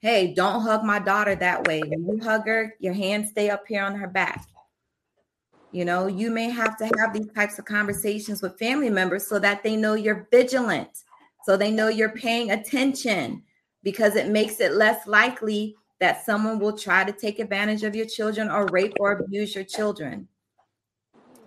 [0.00, 1.80] Hey, don't hug my daughter that way.
[1.80, 4.46] When you hug her, your hands stay up here on her back.
[5.72, 9.38] You know, you may have to have these types of conversations with family members so
[9.38, 10.90] that they know you're vigilant,
[11.44, 13.42] so they know you're paying attention
[13.82, 18.06] because it makes it less likely that someone will try to take advantage of your
[18.06, 20.28] children or rape or abuse your children.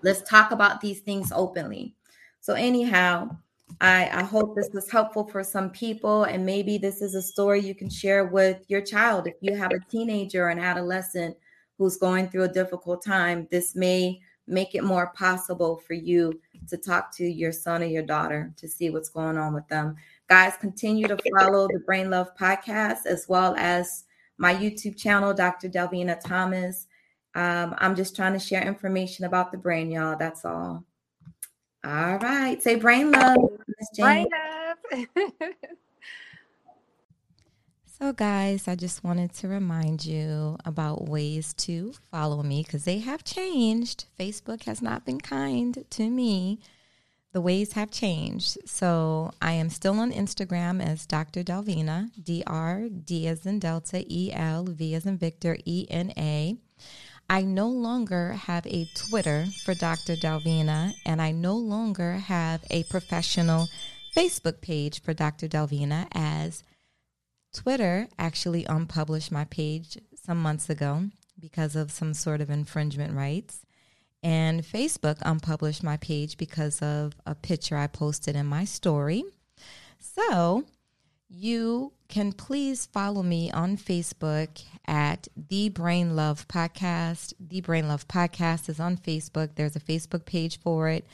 [0.03, 1.95] Let's talk about these things openly.
[2.39, 3.37] So, anyhow,
[3.81, 7.59] I, I hope this was helpful for some people, and maybe this is a story
[7.59, 9.27] you can share with your child.
[9.27, 11.35] If you have a teenager or an adolescent
[11.77, 16.39] who's going through a difficult time, this may make it more possible for you
[16.69, 19.95] to talk to your son or your daughter to see what's going on with them.
[20.29, 24.05] Guys, continue to follow the Brain Love podcast as well as
[24.37, 25.69] my YouTube channel, Dr.
[25.69, 26.87] Delvina Thomas.
[27.35, 30.17] Um, I'm just trying to share information about the brain, y'all.
[30.17, 30.83] That's all.
[31.83, 32.61] All right.
[32.61, 34.27] Say brain love, Miss Brain
[34.91, 35.05] love.
[37.99, 42.99] so, guys, I just wanted to remind you about ways to follow me because they
[42.99, 44.05] have changed.
[44.19, 46.59] Facebook has not been kind to me
[47.33, 48.57] the ways have changed.
[48.65, 51.43] So I am still on Instagram as Dr.
[51.43, 56.13] Delvina, D R D as in Delta, E L V as in Victor, E N
[56.17, 56.57] A.
[57.29, 60.15] I no longer have a Twitter for Dr.
[60.15, 63.67] Delvina, and I no longer have a professional
[64.15, 65.49] Facebook page for Dr.
[65.49, 66.63] Delvina, as
[67.53, 71.09] Twitter actually unpublished my page some months ago
[71.39, 73.66] because of some sort of infringement rights.
[74.27, 79.23] And Facebook unpublished my page because of a picture I posted in my story.
[79.99, 80.65] So
[81.29, 87.35] you can please follow me on Facebook at The Brain Love Podcast.
[87.39, 89.51] The Brain Love Podcast is on Facebook.
[89.55, 91.07] There's a Facebook page for it.